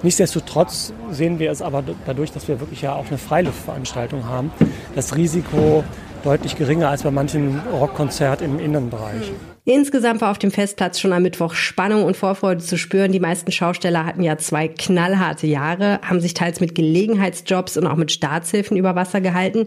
Nichtsdestotrotz 0.04 0.92
sehen 1.10 1.40
wir 1.40 1.50
es 1.50 1.60
aber 1.60 1.82
dadurch, 2.06 2.30
dass 2.30 2.46
wir 2.46 2.60
wirklich 2.60 2.82
ja 2.82 2.94
auch 2.94 3.08
eine 3.08 3.18
Freiluftveranstaltung 3.18 4.28
haben, 4.28 4.52
das 4.94 5.16
Risiko 5.16 5.82
deutlich 6.22 6.56
geringer 6.56 6.88
als 6.88 7.02
bei 7.02 7.10
manchen 7.10 7.60
Rockkonzert 7.72 8.42
im 8.42 8.60
Innenbereich. 8.60 9.32
Insgesamt 9.64 10.20
war 10.20 10.30
auf 10.30 10.38
dem 10.38 10.50
Festplatz 10.50 10.98
schon 11.00 11.12
am 11.12 11.22
Mittwoch 11.22 11.54
Spannung 11.54 12.04
und 12.04 12.16
Vorfreude 12.16 12.62
zu 12.62 12.78
spüren. 12.78 13.12
Die 13.12 13.20
meisten 13.20 13.52
Schausteller 13.52 14.06
hatten 14.06 14.22
ja 14.22 14.38
zwei 14.38 14.68
knallharte 14.68 15.46
Jahre, 15.46 16.00
haben 16.02 16.20
sich 16.20 16.32
teils 16.32 16.60
mit 16.60 16.74
Gelegenheitsjobs 16.74 17.76
und 17.76 17.86
auch 17.86 17.96
mit 17.96 18.12
Staatshilfen 18.12 18.76
über 18.76 18.94
Wasser 18.94 19.20
gehalten 19.20 19.66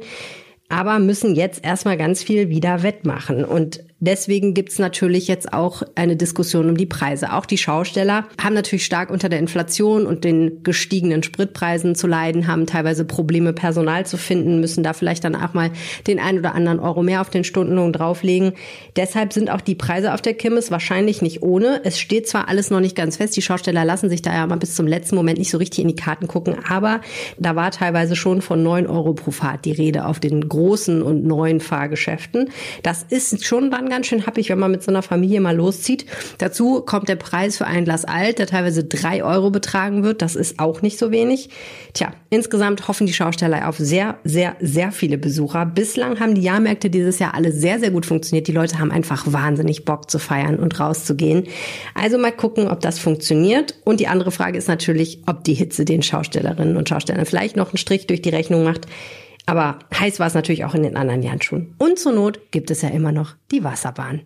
aber 0.72 1.00
müssen 1.00 1.36
jetzt 1.36 1.66
erstmal 1.66 1.98
ganz 1.98 2.24
viel 2.24 2.48
wieder 2.50 2.82
wettmachen. 2.82 3.44
Und 3.44 3.84
Deswegen 4.04 4.56
gibt's 4.56 4.80
natürlich 4.80 5.28
jetzt 5.28 5.54
auch 5.54 5.84
eine 5.94 6.16
Diskussion 6.16 6.70
um 6.70 6.76
die 6.76 6.88
Preise. 6.88 7.34
Auch 7.34 7.46
die 7.46 7.60
Schausteller 7.60 8.26
haben 8.42 8.56
natürlich 8.56 8.84
stark 8.84 9.12
unter 9.12 9.30
der 9.30 9.38
Inflation 9.38 10.08
und 10.08 10.24
den 10.24 10.64
gestiegenen 10.64 11.22
Spritpreisen 11.22 11.94
zu 11.94 12.08
leiden, 12.08 12.48
haben 12.48 12.66
teilweise 12.66 13.06
Probleme, 13.06 13.54
Personal 13.54 14.08
zu 14.08 14.18
finden, 14.18 14.60
müssen 14.60 14.84
da 14.84 14.94
vielleicht 14.94 15.24
dann 15.24 15.36
auch 15.36 15.54
mal 15.54 15.70
den 16.08 16.18
ein 16.18 16.40
oder 16.40 16.56
anderen 16.56 16.80
Euro 16.80 17.04
mehr 17.04 17.22
auf 17.22 17.30
den 17.30 17.44
Stundenlohn 17.44 17.94
drauflegen. 17.94 18.54
Deshalb 18.96 19.34
sind 19.34 19.52
auch 19.52 19.62
die 19.62 19.76
Preise 19.76 20.16
auf 20.16 20.22
der 20.24 20.34
Kimmes 20.34 20.72
wahrscheinlich 20.72 21.22
nicht 21.22 21.44
ohne. 21.44 21.82
Es 21.84 22.00
steht 22.00 22.28
zwar 22.28 22.48
alles 22.48 22.72
noch 22.72 22.80
nicht 22.80 22.96
ganz 22.96 23.18
fest, 23.18 23.38
die 23.38 23.44
Schausteller 23.44 23.86
lassen 23.86 24.10
sich 24.10 24.24
da 24.24 24.34
ja 24.34 24.48
mal 24.48 24.56
bis 24.56 24.74
zum 24.74 24.88
letzten 24.88 25.16
Moment 25.16 25.38
nicht 25.38 25.52
so 25.52 25.60
richtig 25.60 25.78
in 25.78 25.88
die 25.88 25.96
Karten 25.96 26.28
gucken, 26.28 26.56
aber 26.68 27.02
da 27.38 27.56
war 27.56 27.70
teilweise 27.70 28.16
schon 28.16 28.42
von 28.42 28.64
neun 28.64 28.88
Euro 28.88 29.14
pro 29.14 29.30
Fahrt 29.30 29.66
die 29.66 29.74
Rede 29.74 30.06
auf 30.06 30.20
den 30.20 30.50
großen 30.50 31.04
und 31.04 31.24
neuen 31.24 31.60
Fahrgeschäften. 31.60 32.50
Das 32.82 33.04
ist 33.08 33.46
schon 33.46 33.70
dann 33.70 33.91
ganz 33.92 34.08
schön 34.08 34.26
happig, 34.26 34.50
wenn 34.50 34.58
man 34.58 34.72
mit 34.72 34.82
so 34.82 34.90
einer 34.90 35.02
Familie 35.02 35.42
mal 35.42 35.54
loszieht. 35.54 36.06
Dazu 36.38 36.80
kommt 36.80 37.10
der 37.10 37.18
Preis 37.18 37.58
für 37.58 37.68
ein 37.68 37.84
Glas 37.84 38.06
Alt, 38.06 38.40
der 38.40 38.48
teilweise 38.48 38.86
drei 38.86 39.22
Euro 39.22 39.52
betragen 39.52 40.04
wird. 40.04 40.22
Das 40.22 40.38
ist 40.38 40.60
auch 40.60 40.82
nicht 40.82 40.98
so 40.98 41.12
wenig. 41.12 41.50
Tja, 41.94 42.14
insgesamt 42.30 42.88
hoffen 42.88 43.06
die 43.06 43.12
Schausteller 43.12 43.68
auf 43.68 43.78
sehr, 43.78 44.18
sehr, 44.24 44.56
sehr 44.62 44.94
viele 44.94 45.18
Besucher. 45.18 45.66
Bislang 45.66 46.22
haben 46.22 46.36
die 46.36 46.42
Jahrmärkte 46.42 46.90
dieses 46.90 47.20
Jahr 47.20 47.34
alle 47.34 47.52
sehr, 47.52 47.80
sehr 47.80 47.92
gut 47.92 48.06
funktioniert. 48.06 48.48
Die 48.48 48.54
Leute 48.54 48.80
haben 48.80 48.92
einfach 48.92 49.30
wahnsinnig 49.30 49.84
Bock 49.84 50.10
zu 50.10 50.20
feiern 50.20 50.58
und 50.58 50.80
rauszugehen. 50.80 51.48
Also 51.94 52.18
mal 52.18 52.32
gucken, 52.32 52.70
ob 52.70 52.80
das 52.80 52.98
funktioniert. 52.98 53.76
Und 53.84 54.00
die 54.00 54.08
andere 54.08 54.32
Frage 54.32 54.58
ist 54.58 54.70
natürlich, 54.70 55.20
ob 55.26 55.44
die 55.44 55.54
Hitze 55.54 55.84
den 55.84 56.02
Schaustellerinnen 56.02 56.78
und 56.78 56.88
Schaustellern 56.88 57.26
vielleicht 57.26 57.58
noch 57.58 57.72
einen 57.72 57.78
Strich 57.78 58.08
durch 58.08 58.22
die 58.22 58.30
Rechnung 58.30 58.64
macht. 58.64 58.88
Aber 59.52 59.80
heiß 59.94 60.22
war 60.22 60.28
es 60.28 60.34
natürlich 60.34 60.64
auch 60.64 60.76
in 60.76 60.84
den 60.84 60.96
anderen 60.96 61.22
Jahren 61.24 61.42
schon. 61.42 61.76
Und 61.78 62.00
zur 62.00 62.14
Not 62.14 62.40
gibt 62.52 62.72
es 62.72 62.84
ja 62.84 62.88
immer 62.88 63.12
noch 63.12 63.36
die 63.52 63.66
Wasserbahn. 63.66 64.22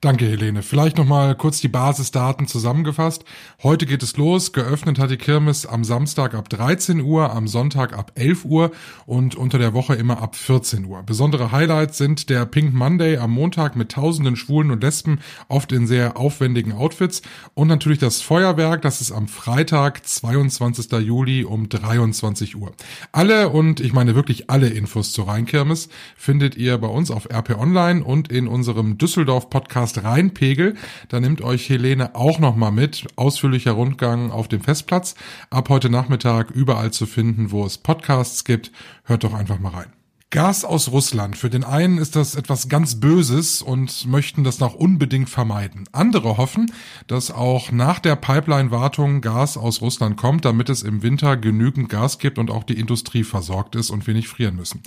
Danke, 0.00 0.26
Helene. 0.26 0.62
Vielleicht 0.62 0.98
noch 0.98 1.06
mal 1.06 1.34
kurz 1.34 1.62
die 1.62 1.68
Basisdaten 1.68 2.46
zusammengefasst. 2.46 3.24
Heute 3.62 3.86
geht 3.86 4.02
es 4.02 4.18
los. 4.18 4.52
Geöffnet 4.52 4.98
hat 4.98 5.10
die 5.10 5.16
Kirmes 5.16 5.64
am 5.64 5.82
Samstag 5.82 6.34
ab 6.34 6.50
13 6.50 7.00
Uhr, 7.00 7.32
am 7.32 7.48
Sonntag 7.48 7.96
ab 7.96 8.12
11 8.14 8.44
Uhr 8.44 8.70
und 9.06 9.34
unter 9.34 9.58
der 9.58 9.72
Woche 9.72 9.94
immer 9.94 10.20
ab 10.20 10.36
14 10.36 10.84
Uhr. 10.84 11.02
Besondere 11.04 11.52
Highlights 11.52 11.96
sind 11.96 12.28
der 12.28 12.44
Pink 12.44 12.74
Monday 12.74 13.16
am 13.16 13.30
Montag 13.30 13.76
mit 13.76 13.92
tausenden 13.92 14.36
Schwulen 14.36 14.70
und 14.70 14.82
Lesben, 14.82 15.20
oft 15.48 15.72
in 15.72 15.86
sehr 15.86 16.18
aufwendigen 16.18 16.72
Outfits 16.72 17.22
und 17.54 17.68
natürlich 17.68 17.98
das 17.98 18.20
Feuerwerk, 18.20 18.82
das 18.82 19.00
ist 19.00 19.10
am 19.10 19.26
Freitag, 19.26 20.06
22. 20.06 20.92
Juli 21.00 21.44
um 21.44 21.70
23 21.70 22.56
Uhr. 22.56 22.72
Alle 23.12 23.48
und 23.48 23.80
ich 23.80 23.94
meine 23.94 24.14
wirklich 24.14 24.50
alle 24.50 24.68
Infos 24.68 25.12
zur 25.12 25.28
Rheinkirmes 25.28 25.88
findet 26.14 26.56
ihr 26.56 26.76
bei 26.76 26.88
uns 26.88 27.10
auf 27.10 27.30
RP 27.30 27.58
Online 27.58 28.04
und 28.04 28.30
in 28.30 28.48
unserem 28.48 28.98
Düsseldorf 28.98 29.48
Podcast 29.54 30.02
Rheinpegel. 30.02 30.74
Da 31.10 31.20
nimmt 31.20 31.40
euch 31.40 31.68
Helene 31.68 32.16
auch 32.16 32.40
nochmal 32.40 32.72
mit. 32.72 33.06
Ausführlicher 33.14 33.70
Rundgang 33.70 34.32
auf 34.32 34.48
dem 34.48 34.60
Festplatz. 34.60 35.14
Ab 35.48 35.68
heute 35.68 35.90
Nachmittag 35.90 36.50
überall 36.50 36.90
zu 36.90 37.06
finden, 37.06 37.52
wo 37.52 37.64
es 37.64 37.78
Podcasts 37.78 38.42
gibt. 38.42 38.72
Hört 39.04 39.22
doch 39.22 39.32
einfach 39.32 39.60
mal 39.60 39.68
rein. 39.68 40.03
Gas 40.34 40.64
aus 40.64 40.90
Russland. 40.90 41.36
Für 41.36 41.48
den 41.48 41.62
einen 41.62 41.96
ist 41.96 42.16
das 42.16 42.34
etwas 42.34 42.68
ganz 42.68 42.98
Böses 42.98 43.62
und 43.62 44.04
möchten 44.08 44.42
das 44.42 44.58
noch 44.58 44.74
unbedingt 44.74 45.30
vermeiden. 45.30 45.84
Andere 45.92 46.38
hoffen, 46.38 46.72
dass 47.06 47.30
auch 47.30 47.70
nach 47.70 48.00
der 48.00 48.16
Pipeline-Wartung 48.16 49.20
Gas 49.20 49.56
aus 49.56 49.80
Russland 49.80 50.16
kommt, 50.16 50.44
damit 50.44 50.70
es 50.70 50.82
im 50.82 51.04
Winter 51.04 51.36
genügend 51.36 51.88
Gas 51.88 52.18
gibt 52.18 52.38
und 52.38 52.50
auch 52.50 52.64
die 52.64 52.80
Industrie 52.80 53.22
versorgt 53.22 53.76
ist 53.76 53.90
und 53.90 54.08
wir 54.08 54.14
nicht 54.14 54.26
frieren 54.26 54.56
müssen. 54.56 54.82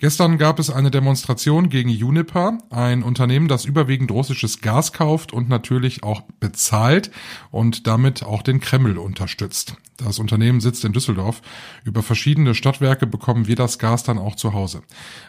Gestern 0.00 0.36
gab 0.36 0.58
es 0.58 0.68
eine 0.68 0.90
Demonstration 0.90 1.68
gegen 1.68 1.90
Uniper, 1.90 2.58
ein 2.70 3.04
Unternehmen, 3.04 3.46
das 3.46 3.66
überwiegend 3.66 4.10
russisches 4.10 4.62
Gas 4.62 4.92
kauft 4.92 5.32
und 5.32 5.48
natürlich 5.48 6.02
auch 6.02 6.22
bezahlt 6.40 7.12
und 7.52 7.86
damit 7.86 8.24
auch 8.24 8.42
den 8.42 8.58
Kreml 8.58 8.98
unterstützt. 8.98 9.76
Das 9.98 10.20
Unternehmen 10.20 10.60
sitzt 10.60 10.84
in 10.84 10.92
Düsseldorf. 10.92 11.42
Über 11.84 12.04
verschiedene 12.04 12.54
Stadtwerke 12.54 13.04
bekommen 13.04 13.48
wir 13.48 13.56
das 13.56 13.80
Gas 13.80 14.04
dann 14.04 14.16
auch 14.16 14.36
zu 14.36 14.52
Hause. 14.52 14.82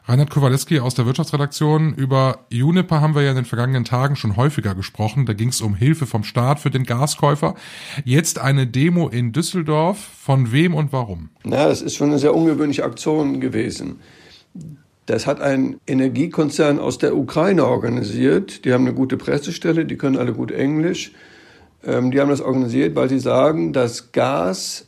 Reinhard 0.05 0.29
Kowaleski 0.29 0.79
aus 0.79 0.93
der 0.93 1.07
Wirtschaftsredaktion. 1.07 1.95
Über 1.95 2.45
Uniper 2.53 3.01
haben 3.01 3.15
wir 3.15 3.23
ja 3.23 3.31
in 3.31 3.37
den 3.37 3.45
vergangenen 3.45 3.83
Tagen 3.83 4.15
schon 4.15 4.37
häufiger 4.37 4.75
gesprochen. 4.75 5.25
Da 5.25 5.33
ging 5.33 5.49
es 5.49 5.61
um 5.61 5.73
Hilfe 5.73 6.05
vom 6.05 6.23
Staat 6.23 6.59
für 6.59 6.69
den 6.69 6.83
Gaskäufer. 6.83 7.55
Jetzt 8.05 8.37
eine 8.37 8.67
Demo 8.67 9.09
in 9.09 9.31
Düsseldorf. 9.31 9.97
Von 9.97 10.51
wem 10.51 10.75
und 10.75 10.93
warum? 10.93 11.29
Na, 11.43 11.67
das 11.67 11.81
ist 11.81 11.95
schon 11.95 12.09
eine 12.09 12.19
sehr 12.19 12.35
ungewöhnliche 12.35 12.83
Aktion 12.83 13.41
gewesen. 13.41 13.99
Das 15.07 15.25
hat 15.25 15.41
ein 15.41 15.77
Energiekonzern 15.87 16.77
aus 16.77 16.99
der 16.99 17.17
Ukraine 17.17 17.65
organisiert. 17.65 18.63
Die 18.65 18.73
haben 18.73 18.85
eine 18.85 18.93
gute 18.93 19.17
Pressestelle, 19.17 19.85
die 19.85 19.97
können 19.97 20.17
alle 20.17 20.33
gut 20.33 20.51
Englisch. 20.51 21.11
Ähm, 21.83 22.11
die 22.11 22.19
haben 22.19 22.29
das 22.29 22.41
organisiert, 22.41 22.95
weil 22.95 23.09
sie 23.09 23.19
sagen, 23.19 23.73
das 23.73 24.11
Gas, 24.11 24.87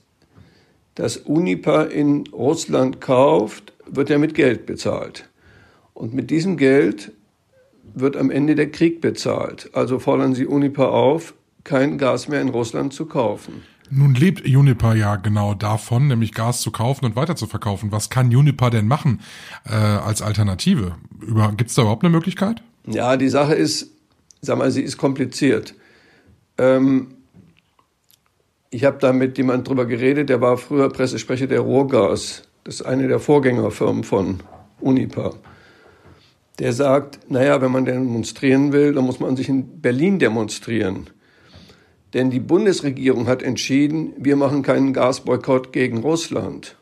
das 0.96 1.18
Uniper 1.18 1.90
in 1.90 2.26
Russland 2.34 3.02
kauft, 3.02 3.74
wird 3.86 4.10
ja 4.10 4.18
mit 4.18 4.34
Geld 4.34 4.66
bezahlt. 4.66 5.30
Und 5.94 6.14
mit 6.14 6.30
diesem 6.30 6.58
Geld 6.58 7.12
wird 7.94 8.16
am 8.18 8.32
Ende 8.32 8.56
der 8.56 8.72
Krieg 8.72 9.02
bezahlt. 9.02 9.70
Also 9.74 10.00
fordern 10.00 10.34
sie 10.34 10.46
Uniper 10.46 10.92
auf, 10.92 11.34
kein 11.64 11.98
Gas 11.98 12.28
mehr 12.28 12.42
in 12.42 12.50
Russland 12.50 12.94
zu 12.94 13.06
kaufen. 13.06 13.64
Nun 13.94 14.16
lebt 14.16 14.46
Uniper 14.46 14.96
ja 14.96 15.18
genau 15.18 15.54
davon, 15.54 16.08
nämlich 16.08 16.34
Gas 16.34 16.62
zu 16.62 16.72
kaufen 16.72 17.04
und 17.04 17.18
weiter 17.18 17.36
zu 17.36 17.46
verkaufen. 17.46 17.92
Was 17.92 18.10
kann 18.10 18.34
Uniper 18.34 18.70
denn 18.70 18.88
machen 18.88 19.20
äh, 19.66 19.74
als 19.74 20.22
Alternative? 20.22 20.96
Gibt 21.58 21.70
es 21.70 21.76
da 21.76 21.82
überhaupt 21.82 22.04
eine 22.04 22.12
Möglichkeit? 22.12 22.64
Ja, 22.88 23.18
die 23.18 23.28
Sache 23.28 23.54
ist, 23.54 23.92
sag 24.40 24.58
mal, 24.58 24.72
sie 24.72 24.82
ist 24.82 24.98
kompliziert. 24.98 25.76
Ähm, 26.58 27.16
Ich 28.74 28.86
habe 28.86 29.00
da 29.00 29.12
mit 29.12 29.38
jemandem 29.38 29.66
drüber 29.66 29.86
geredet, 29.86 30.30
der 30.30 30.40
war 30.40 30.56
früher 30.56 30.88
Pressesprecher 30.88 31.46
der 31.46 31.60
Ruhrgas. 31.60 32.44
Das 32.64 32.76
ist 32.76 32.84
eine 32.84 33.10
der 33.10 33.20
Vorgängerfirmen 33.20 34.06
von 34.06 34.40
Unipa. 34.80 35.34
Der 36.58 36.72
sagt, 36.72 37.20
naja, 37.30 37.62
wenn 37.62 37.72
man 37.74 37.84
demonstrieren 37.84 38.72
will, 38.72 38.94
dann 38.94 39.04
muss 39.04 39.20
man 39.20 39.36
sich 39.36 39.50
in 39.50 39.82
Berlin 39.82 40.20
demonstrieren. 40.20 41.10
Denn 42.14 42.30
die 42.30 42.40
Bundesregierung 42.40 43.28
hat 43.28 43.44
entschieden, 43.44 44.14
wir 44.18 44.38
machen 44.38 44.64
keinen 44.64 44.94
Gasboykott 44.94 45.74
gegen 45.74 45.98
Russland. 45.98 46.78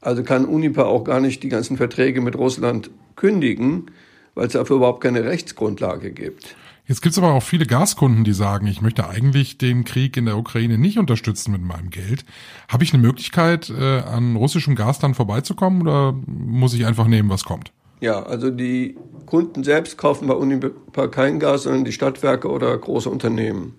Also 0.00 0.22
kann 0.22 0.46
Unipa 0.46 0.84
auch 0.84 1.04
gar 1.04 1.20
nicht 1.20 1.42
die 1.42 1.50
ganzen 1.50 1.76
Verträge 1.76 2.22
mit 2.22 2.36
Russland 2.36 2.90
kündigen, 3.16 3.90
weil 4.34 4.46
es 4.46 4.54
dafür 4.54 4.76
überhaupt 4.76 5.02
keine 5.02 5.24
Rechtsgrundlage 5.24 6.10
gibt. 6.12 6.56
Jetzt 6.88 7.02
gibt 7.02 7.12
es 7.14 7.18
aber 7.18 7.32
auch 7.32 7.42
viele 7.42 7.66
Gaskunden, 7.66 8.22
die 8.22 8.32
sagen, 8.32 8.68
ich 8.68 8.80
möchte 8.80 9.08
eigentlich 9.08 9.58
den 9.58 9.84
Krieg 9.84 10.16
in 10.16 10.26
der 10.26 10.36
Ukraine 10.36 10.78
nicht 10.78 10.98
unterstützen 10.98 11.50
mit 11.50 11.62
meinem 11.62 11.90
Geld. 11.90 12.24
Habe 12.68 12.84
ich 12.84 12.92
eine 12.92 13.02
Möglichkeit, 13.02 13.70
äh, 13.70 14.00
an 14.00 14.36
russischem 14.36 14.76
Gas 14.76 15.00
dann 15.00 15.14
vorbeizukommen 15.14 15.82
oder 15.82 16.14
muss 16.26 16.74
ich 16.74 16.86
einfach 16.86 17.08
nehmen, 17.08 17.28
was 17.28 17.44
kommt? 17.44 17.72
Ja, 18.00 18.22
also 18.22 18.50
die 18.50 18.96
Kunden 19.24 19.64
selbst 19.64 19.98
kaufen 19.98 20.28
bei 20.28 20.34
Unipa 20.34 21.08
kein 21.08 21.40
Gas, 21.40 21.64
sondern 21.64 21.84
die 21.84 21.92
Stadtwerke 21.92 22.48
oder 22.48 22.76
große 22.76 23.10
Unternehmen. 23.10 23.74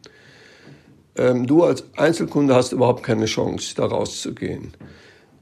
Ähm, 1.16 1.48
du 1.48 1.64
als 1.64 1.86
Einzelkunde 1.96 2.56
hast 2.56 2.74
überhaupt 2.74 3.04
keine 3.04 3.26
Chance, 3.26 3.74
da 3.76 3.86
rauszugehen. 3.86 4.74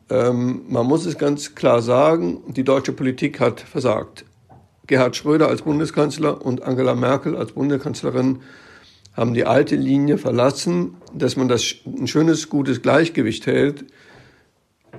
Ähm, 0.10 0.62
man 0.67 0.86
muss 0.86 1.05
es 1.05 1.17
ganz 1.17 1.55
klar 1.55 1.81
sagen, 1.81 2.43
die 2.48 2.63
deutsche 2.63 2.91
Politik 2.91 3.39
hat 3.39 3.60
versagt. 3.60 4.25
Gerhard 4.88 5.15
Schröder 5.15 5.48
als 5.48 5.63
Bundeskanzler 5.63 6.46
und 6.46 6.63
Angela 6.63 6.96
Merkel 6.96 7.36
als 7.36 7.54
Bundeskanzlerin 7.54 8.39
haben 9.13 9.34
die 9.34 9.46
alte 9.46 9.75
Linie 9.75 10.18
verlassen, 10.18 10.96
dass 11.13 11.38
man 11.38 11.48
das 11.48 11.75
ein 11.86 12.08
schönes, 12.08 12.50
gutes 12.50 12.82
Gleichgewicht 12.82 13.48
hält 13.48 13.86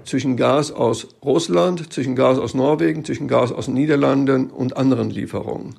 zwischen 0.04 0.36
Gas 0.36 0.72
aus 0.72 1.08
Russland, 1.24 1.92
zwischen 1.92 2.16
Gas 2.16 2.38
aus 2.38 2.54
Norwegen, 2.54 3.04
zwischen 3.04 3.28
Gas 3.28 3.52
aus 3.52 3.66
den 3.66 3.74
Niederlanden 3.74 4.50
und 4.50 4.76
anderen 4.76 5.10
Lieferungen. 5.10 5.76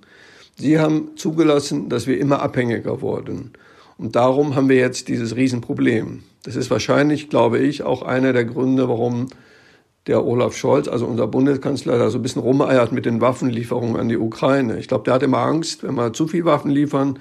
Sie 0.55 0.79
haben 0.79 1.11
zugelassen, 1.15 1.89
dass 1.89 2.07
wir 2.07 2.19
immer 2.19 2.41
abhängiger 2.41 3.01
wurden. 3.01 3.53
Und 3.97 4.15
darum 4.15 4.55
haben 4.55 4.69
wir 4.69 4.77
jetzt 4.77 5.07
dieses 5.07 5.35
Riesenproblem. 5.35 6.23
Das 6.43 6.55
ist 6.55 6.69
wahrscheinlich, 6.69 7.29
glaube 7.29 7.59
ich, 7.59 7.83
auch 7.83 8.03
einer 8.03 8.33
der 8.33 8.45
Gründe, 8.45 8.87
warum 8.87 9.27
der 10.07 10.25
Olaf 10.25 10.55
Scholz, 10.55 10.87
also 10.87 11.05
unser 11.05 11.27
Bundeskanzler, 11.27 11.97
da 11.97 12.09
so 12.09 12.19
ein 12.19 12.21
bisschen 12.21 12.41
rumeiert 12.41 12.91
mit 12.91 13.05
den 13.05 13.21
Waffenlieferungen 13.21 13.97
an 13.97 14.09
die 14.09 14.17
Ukraine. 14.17 14.79
Ich 14.79 14.87
glaube, 14.87 15.03
der 15.03 15.15
hat 15.15 15.23
immer 15.23 15.39
Angst, 15.39 15.83
wenn 15.83 15.95
wir 15.95 16.13
zu 16.13 16.27
viel 16.27 16.45
Waffen 16.45 16.71
liefern, 16.71 17.19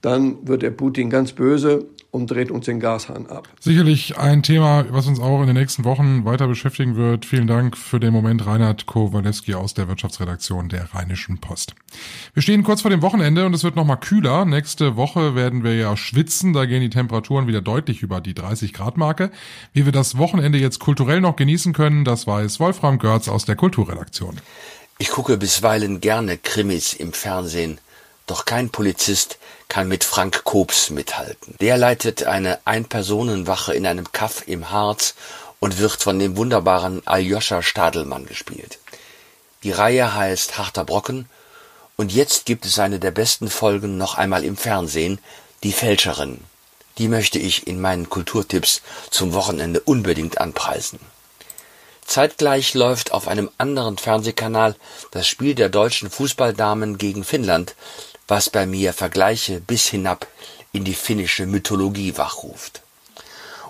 dann 0.00 0.46
wird 0.46 0.62
der 0.62 0.70
Putin 0.70 1.10
ganz 1.10 1.32
böse 1.32 1.86
und 2.10 2.30
dreht 2.30 2.50
uns 2.50 2.64
den 2.64 2.80
Gashahn 2.80 3.26
ab. 3.26 3.48
Sicherlich 3.60 4.16
ein 4.16 4.42
Thema, 4.42 4.86
was 4.90 5.06
uns 5.06 5.20
auch 5.20 5.40
in 5.40 5.46
den 5.46 5.56
nächsten 5.56 5.84
Wochen 5.84 6.24
weiter 6.24 6.48
beschäftigen 6.48 6.96
wird. 6.96 7.26
Vielen 7.26 7.46
Dank 7.46 7.76
für 7.76 8.00
den 8.00 8.12
Moment, 8.12 8.46
Reinhard 8.46 8.86
Kowalewski 8.86 9.54
aus 9.54 9.74
der 9.74 9.88
Wirtschaftsredaktion 9.88 10.68
der 10.68 10.94
Rheinischen 10.94 11.38
Post. 11.38 11.74
Wir 12.32 12.42
stehen 12.42 12.64
kurz 12.64 12.82
vor 12.82 12.90
dem 12.90 13.02
Wochenende 13.02 13.44
und 13.44 13.54
es 13.54 13.62
wird 13.62 13.76
nochmal 13.76 13.98
kühler. 13.98 14.46
Nächste 14.46 14.96
Woche 14.96 15.34
werden 15.34 15.64
wir 15.64 15.76
ja 15.76 15.96
schwitzen. 15.96 16.54
Da 16.54 16.64
gehen 16.64 16.80
die 16.80 16.90
Temperaturen 16.90 17.46
wieder 17.46 17.60
deutlich 17.60 18.02
über 18.02 18.20
die 18.20 18.34
30 18.34 18.72
Grad 18.72 18.96
Marke. 18.96 19.30
Wie 19.74 19.84
wir 19.84 19.92
das 19.92 20.16
Wochenende 20.16 20.58
jetzt 20.58 20.78
kulturell 20.78 21.20
noch 21.20 21.36
genießen 21.36 21.74
können, 21.74 22.04
das 22.04 22.26
weiß 22.26 22.58
Wolfram 22.58 22.98
Görz 22.98 23.28
aus 23.28 23.44
der 23.44 23.56
Kulturredaktion. 23.56 24.40
Ich 24.98 25.10
gucke 25.10 25.36
bisweilen 25.36 26.00
gerne 26.00 26.38
Krimis 26.38 26.94
im 26.94 27.12
Fernsehen. 27.12 27.78
Doch 28.28 28.44
kein 28.44 28.68
Polizist 28.68 29.38
kann 29.68 29.88
mit 29.88 30.04
Frank 30.04 30.44
Kobs 30.44 30.90
mithalten. 30.90 31.56
Der 31.60 31.78
leitet 31.78 32.24
eine 32.24 32.60
Ein-Personen-Wache 32.66 33.72
in 33.72 33.86
einem 33.86 34.12
Kaff 34.12 34.46
im 34.46 34.70
Harz 34.70 35.14
und 35.60 35.78
wird 35.78 36.02
von 36.02 36.18
dem 36.18 36.36
wunderbaren 36.36 37.04
Aljoscha 37.06 37.62
Stadelmann 37.62 38.26
gespielt. 38.26 38.78
Die 39.62 39.72
Reihe 39.72 40.14
heißt 40.14 40.58
Harter 40.58 40.84
Brocken 40.84 41.26
und 41.96 42.12
jetzt 42.12 42.44
gibt 42.44 42.66
es 42.66 42.78
eine 42.78 43.00
der 43.00 43.12
besten 43.12 43.48
Folgen 43.48 43.96
noch 43.96 44.16
einmal 44.16 44.44
im 44.44 44.58
Fernsehen, 44.58 45.18
Die 45.62 45.72
Fälscherin. 45.72 46.44
Die 46.98 47.08
möchte 47.08 47.38
ich 47.38 47.66
in 47.66 47.80
meinen 47.80 48.10
Kulturtipps 48.10 48.82
zum 49.10 49.32
Wochenende 49.32 49.80
unbedingt 49.80 50.38
anpreisen. 50.38 51.00
Zeitgleich 52.08 52.72
läuft 52.72 53.12
auf 53.12 53.28
einem 53.28 53.50
anderen 53.58 53.98
Fernsehkanal 53.98 54.76
das 55.10 55.26
Spiel 55.28 55.54
der 55.54 55.68
deutschen 55.68 56.08
Fußballdamen 56.08 56.96
gegen 56.96 57.22
Finnland, 57.22 57.74
was 58.28 58.50
bei 58.50 58.66
mir 58.66 58.92
Vergleiche 58.92 59.60
bis 59.60 59.88
hinab 59.88 60.26
in 60.72 60.84
die 60.84 60.94
finnische 60.94 61.46
Mythologie 61.46 62.16
wachruft. 62.16 62.82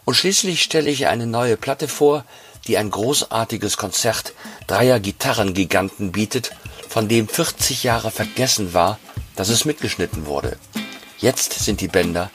Und 0.04 0.14
schließlich 0.14 0.62
stelle 0.62 0.90
ich 0.90 1.06
eine 1.06 1.26
neue 1.26 1.56
Platte 1.56 1.88
vor, 1.88 2.24
die 2.66 2.76
ein 2.76 2.90
großartiges 2.90 3.76
Konzert 3.76 4.34
dreier 4.66 5.00
Gitarrengiganten 5.00 6.12
bietet, 6.12 6.50
von 6.88 7.08
dem 7.08 7.28
40 7.28 7.84
Jahre 7.84 8.10
vergessen 8.10 8.74
war, 8.74 8.98
dass 9.36 9.48
es 9.48 9.64
mitgeschnitten 9.64 10.26
wurde. 10.26 10.58
Jetzt 11.18 11.52
sind 11.52 11.80
die 11.80 11.88
Bänder 11.88 12.30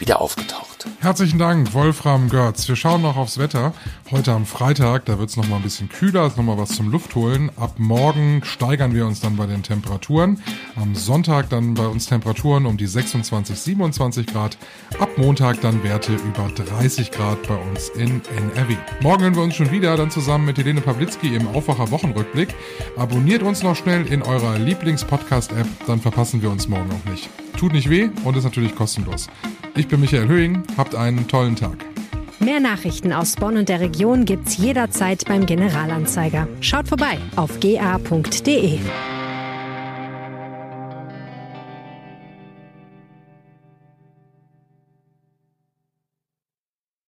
wieder 0.00 0.20
aufgetaucht. 0.20 0.86
Herzlichen 1.00 1.38
Dank, 1.38 1.74
Wolfram 1.74 2.28
Görz. 2.28 2.68
Wir 2.68 2.76
schauen 2.76 3.02
noch 3.02 3.16
aufs 3.16 3.38
Wetter. 3.38 3.72
Heute 4.10 4.32
am 4.32 4.46
Freitag, 4.46 5.04
da 5.06 5.18
wird 5.18 5.30
es 5.30 5.36
nochmal 5.36 5.58
ein 5.58 5.62
bisschen 5.62 5.88
kühler, 5.88 6.26
ist 6.26 6.36
nochmal 6.36 6.58
was 6.58 6.70
zum 6.70 6.90
Luftholen. 6.90 7.50
Ab 7.56 7.74
morgen 7.78 8.42
steigern 8.44 8.94
wir 8.94 9.06
uns 9.06 9.20
dann 9.20 9.36
bei 9.36 9.46
den 9.46 9.62
Temperaturen. 9.62 10.42
Am 10.76 10.94
Sonntag 10.94 11.48
dann 11.50 11.74
bei 11.74 11.86
uns 11.86 12.06
Temperaturen 12.06 12.66
um 12.66 12.76
die 12.76 12.86
26, 12.86 13.58
27 13.58 14.26
Grad. 14.26 14.56
Ab 14.98 15.10
Montag 15.16 15.60
dann 15.60 15.82
Werte 15.82 16.14
über 16.14 16.48
30 16.48 17.10
Grad 17.10 17.46
bei 17.48 17.56
uns 17.56 17.88
in 17.90 18.22
NRW. 18.54 18.76
Morgen 19.00 19.22
hören 19.22 19.36
wir 19.36 19.42
uns 19.42 19.56
schon 19.56 19.70
wieder, 19.70 19.96
dann 19.96 20.10
zusammen 20.10 20.46
mit 20.46 20.58
Helene 20.58 20.80
Pawlitzki 20.80 21.34
im 21.34 21.48
Aufwacher 21.48 21.90
Wochenrückblick. 21.90 22.54
Abonniert 22.96 23.42
uns 23.42 23.62
noch 23.62 23.76
schnell 23.76 24.06
in 24.06 24.22
eurer 24.22 24.58
Lieblings-Podcast-App, 24.58 25.66
dann 25.86 26.00
verpassen 26.00 26.42
wir 26.42 26.50
uns 26.50 26.68
morgen 26.68 26.90
auch 26.90 27.10
nicht. 27.10 27.28
Tut 27.56 27.72
nicht 27.72 27.90
weh 27.90 28.10
und 28.24 28.36
ist 28.36 28.44
natürlich 28.44 28.74
kostenlos. 28.76 29.26
Ich 29.78 29.86
bin 29.86 30.00
Michael 30.00 30.26
Höhing, 30.26 30.64
habt 30.76 30.96
einen 30.96 31.28
tollen 31.28 31.54
Tag. 31.54 31.76
Mehr 32.40 32.58
Nachrichten 32.58 33.12
aus 33.12 33.36
Bonn 33.36 33.56
und 33.56 33.68
der 33.68 33.78
Region 33.78 34.24
gibt's 34.24 34.56
jederzeit 34.56 35.24
beim 35.26 35.46
Generalanzeiger. 35.46 36.48
Schaut 36.60 36.88
vorbei 36.88 37.16
auf 37.36 37.60
ga.de. 37.60 38.80